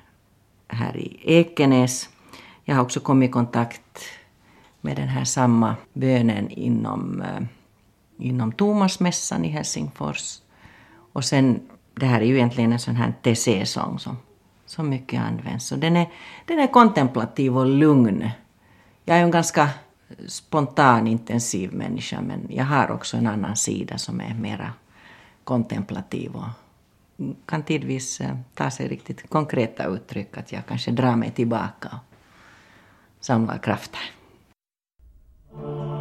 här 0.68 0.98
i 0.98 1.20
Ekenäs. 1.24 2.10
Jag 2.70 2.76
har 2.76 2.84
också 2.84 3.00
kommit 3.00 3.30
i 3.30 3.32
kontakt 3.32 4.04
med 4.82 4.96
den 4.98 5.08
här 5.08 5.24
samma 5.24 5.76
bönen 5.94 6.50
inom, 6.50 7.22
eh, 7.22 7.44
inom 8.18 8.52
Tomasmässan 8.52 9.46
i 9.46 9.48
Helsingfors. 9.48 10.40
Och 11.14 11.26
sen, 11.26 11.60
det 11.96 12.06
här 12.06 12.22
är 12.22 12.26
ju 12.26 12.36
egentligen 12.36 12.74
en 12.74 12.80
sån 12.80 12.96
här 12.96 13.14
TC-sång 13.22 14.00
som, 14.00 14.18
som 14.66 14.90
mycket 14.90 15.22
används. 15.22 15.68
Så 15.68 15.76
den 15.76 15.98
är, 15.98 16.10
den 16.46 16.60
är 16.60 16.68
kontemplativ 16.68 17.58
och 17.58 17.66
lugn. 17.66 18.30
Jag 19.06 19.16
är 19.16 19.20
ju 19.20 19.26
en 19.26 19.32
ganska 19.32 19.70
spontan, 20.28 21.08
intensiv 21.08 21.74
människa 21.74 22.22
men 22.22 22.48
jag 22.50 22.66
har 22.66 22.92
också 22.92 23.18
en 23.18 23.28
annan 23.28 23.56
sida 23.56 23.98
som 23.98 24.22
är 24.22 24.34
mera 24.34 24.74
kontemplativ 25.44 26.36
och 26.36 26.50
kan 27.46 27.64
tidvis 27.64 28.22
eh, 28.22 28.36
ta 28.54 28.72
sig 28.72 28.88
riktigt 28.88 29.30
konkreta 29.30 29.86
uttryck 29.86 30.38
att 30.38 30.52
jag 30.52 30.66
kanske 30.68 30.92
drar 30.92 31.16
mig 31.16 31.32
tillbaka 31.32 32.00
samla 33.20 33.58
krafter. 33.60 34.12
Musik 35.54 35.97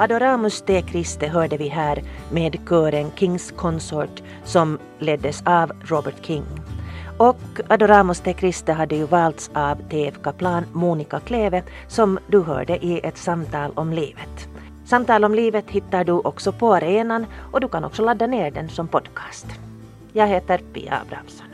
Adoramus 0.00 0.62
T. 0.62 0.82
Christe 0.90 1.26
hörde 1.28 1.56
vi 1.56 1.68
här 1.68 2.02
med 2.32 2.56
kören 2.68 3.10
Kings 3.16 3.50
Consort 3.56 4.22
som 4.44 4.78
leddes 4.98 5.42
av 5.46 5.72
Robert 5.84 6.26
King. 6.26 6.44
Och 7.18 7.60
Adoramus 7.68 8.20
te 8.20 8.34
Christe 8.34 8.72
hade 8.72 8.96
ju 8.96 9.04
valts 9.04 9.50
av 9.54 9.76
TF-kaplan 9.90 10.64
Monica 10.72 11.20
Kleve 11.20 11.62
som 11.88 12.18
du 12.26 12.40
hörde 12.40 12.84
i 12.84 13.00
ett 13.06 13.18
samtal 13.18 13.72
om 13.74 13.92
livet. 13.92 14.48
Samtal 14.84 15.24
om 15.24 15.34
livet 15.34 15.70
hittar 15.70 16.04
du 16.04 16.12
också 16.12 16.52
på 16.52 16.74
arenan 16.74 17.26
och 17.52 17.60
du 17.60 17.68
kan 17.68 17.84
också 17.84 18.04
ladda 18.04 18.26
ner 18.26 18.50
den 18.50 18.68
som 18.68 18.88
podcast. 18.88 19.46
Jag 20.12 20.26
heter 20.26 20.58
Pia 20.72 21.00
Abrahamsson. 21.06 21.49